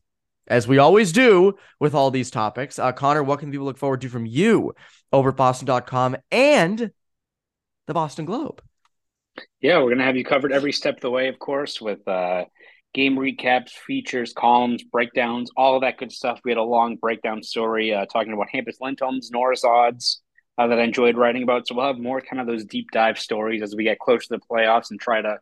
as 0.50 0.68
we 0.68 0.78
always 0.78 1.12
do 1.12 1.56
with 1.80 1.94
all 1.94 2.12
these 2.12 2.32
topics. 2.32 2.80
Uh, 2.80 2.92
Conor, 2.92 3.24
what 3.24 3.40
can 3.40 3.52
people 3.52 3.66
look 3.66 3.78
forward 3.78 4.02
to 4.02 4.10
from 4.10 4.26
you 4.26 4.74
over 5.12 5.30
at 5.30 5.38
boston.com 5.38 6.18
and 6.32 6.92
the 7.88 7.94
Boston 7.94 8.26
Globe? 8.26 8.62
Yeah, 9.62 9.78
we're 9.78 9.86
going 9.86 10.00
to 10.00 10.04
have 10.04 10.18
you 10.18 10.26
covered 10.26 10.52
every 10.52 10.74
step 10.74 10.96
of 10.96 11.02
the 11.02 11.12
way, 11.12 11.28
of 11.28 11.40
course, 11.40 11.80
with 11.80 12.06
uh, 12.08 12.46
game 12.94 13.16
recaps, 13.16 13.72
features, 13.72 14.34
columns, 14.34 14.84
breakdowns, 14.84 15.52
all 15.56 15.76
of 15.76 15.82
that 15.82 15.98
good 15.98 16.12
stuff. 16.12 16.42
We 16.44 16.52
had 16.52 16.58
a 16.58 16.64
long 16.64 16.96
breakdown 16.96 17.44
story 17.44 17.94
uh, 17.94 18.06
talking 18.06 18.34
about 18.34 18.48
Hampus 18.54 18.82
Lindholm's 18.82 19.32
Norris 19.32 19.64
odds 19.64 20.22
uh, 20.58 20.68
that 20.68 20.80
I 20.80 20.84
enjoyed 20.84 21.16
writing 21.16 21.44
about. 21.44 21.68
So 21.68 21.76
we'll 21.76 21.88
have 21.88 22.00
more 22.00 22.22
kind 22.22 22.42
of 22.42 22.48
those 22.48 22.66
deep 22.66 22.88
dive 22.92 23.20
stories 23.20 23.62
as 23.62 23.76
we 23.76 23.84
get 23.84 24.00
closer 24.00 24.28
to 24.28 24.38
the 24.38 24.42
playoffs 24.52 24.92
and 24.92 25.00
try 25.00 25.22
to 25.22 25.38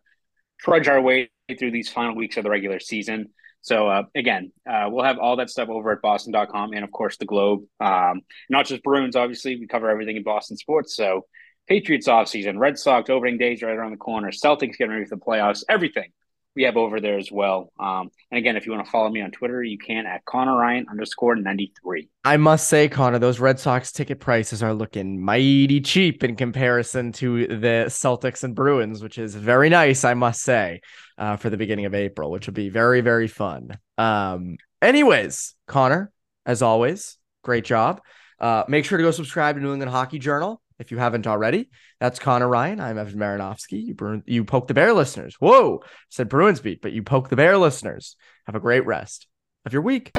trudge 0.59 0.87
our 0.87 1.01
way 1.01 1.29
through 1.57 1.71
these 1.71 1.89
final 1.89 2.15
weeks 2.15 2.37
of 2.37 2.43
the 2.43 2.49
regular 2.49 2.79
season. 2.79 3.29
So 3.61 3.87
uh, 3.87 4.03
again, 4.15 4.51
uh, 4.69 4.87
we'll 4.89 5.03
have 5.03 5.19
all 5.19 5.35
that 5.37 5.49
stuff 5.49 5.69
over 5.69 5.91
at 5.91 6.01
boston.com 6.01 6.71
and 6.73 6.83
of 6.83 6.91
course 6.91 7.17
the 7.17 7.25
Globe. 7.25 7.63
Um, 7.79 8.21
not 8.49 8.65
just 8.65 8.83
Bruins, 8.83 9.15
obviously, 9.15 9.57
we 9.57 9.67
cover 9.67 9.89
everything 9.89 10.17
in 10.17 10.23
Boston 10.23 10.57
sports. 10.57 10.95
So 10.95 11.25
Patriots 11.67 12.07
offseason, 12.07 12.59
Red 12.59 12.79
Sox 12.79 13.09
opening 13.09 13.37
days 13.37 13.61
right 13.61 13.75
around 13.75 13.91
the 13.91 13.97
corner, 13.97 14.31
Celtics 14.31 14.77
getting 14.77 14.91
ready 14.91 15.05
for 15.05 15.15
the 15.15 15.21
playoffs, 15.21 15.63
everything 15.67 16.11
we 16.57 16.63
have 16.63 16.75
over 16.75 16.99
there 16.99 17.17
as 17.17 17.31
well. 17.31 17.71
Um, 17.79 18.09
and 18.31 18.39
again, 18.39 18.57
if 18.57 18.65
you 18.65 18.71
want 18.71 18.83
to 18.83 18.91
follow 18.91 19.09
me 19.09 19.21
on 19.21 19.29
Twitter, 19.29 19.63
you 19.63 19.77
can 19.77 20.07
at 20.07 20.25
Conor 20.25 20.57
Ryan 20.57 20.87
underscore 20.89 21.35
93. 21.35 22.09
I 22.25 22.37
must 22.37 22.67
say, 22.67 22.89
Conor, 22.89 23.19
those 23.19 23.39
Red 23.39 23.59
Sox 23.59 23.91
ticket 23.91 24.19
prices 24.19 24.63
are 24.63 24.73
looking 24.73 25.23
mighty 25.23 25.79
cheap 25.79 26.23
in 26.23 26.35
comparison 26.35 27.11
to 27.13 27.45
the 27.45 27.85
Celtics 27.89 28.43
and 28.43 28.55
Bruins, 28.55 29.03
which 29.03 29.19
is 29.19 29.35
very 29.35 29.69
nice, 29.69 30.03
I 30.03 30.15
must 30.15 30.41
say, 30.41 30.81
uh, 31.17 31.37
for 31.37 31.49
the 31.49 31.57
beginning 31.57 31.85
of 31.85 31.95
April, 31.95 32.31
which 32.31 32.47
will 32.47 32.53
be 32.53 32.69
very, 32.69 33.01
very 33.01 33.27
fun. 33.27 33.77
Um, 33.97 34.57
anyways, 34.81 35.55
Conor, 35.67 36.11
as 36.45 36.61
always, 36.61 37.17
great 37.43 37.65
job. 37.65 38.01
Uh, 38.39 38.63
make 38.67 38.85
sure 38.85 38.97
to 38.97 39.03
go 39.03 39.11
subscribe 39.11 39.55
to 39.55 39.61
New 39.61 39.73
England 39.73 39.91
Hockey 39.91 40.19
Journal 40.19 40.61
if 40.79 40.91
you 40.91 40.97
haven't 40.97 41.25
already. 41.25 41.69
That's 41.99 42.19
Conor 42.19 42.47
Ryan. 42.47 42.79
I'm 42.79 42.97
Evan 42.97 43.19
Marinofsky. 43.19 43.83
You, 43.83 44.23
you 44.25 44.43
poke 44.43 44.67
the 44.67 44.73
bear 44.73 44.93
listeners. 44.93 45.35
Whoa, 45.39 45.81
said 46.09 46.29
Bruins 46.29 46.59
beat, 46.59 46.81
but 46.81 46.91
you 46.91 47.01
poke 47.01 47.29
the 47.29 47.35
bear 47.35 47.57
listeners. 47.57 48.15
Have 48.45 48.55
a 48.55 48.59
great 48.59 48.85
rest 48.85 49.27
of 49.65 49.73
your 49.73 49.81
week. 49.81 50.11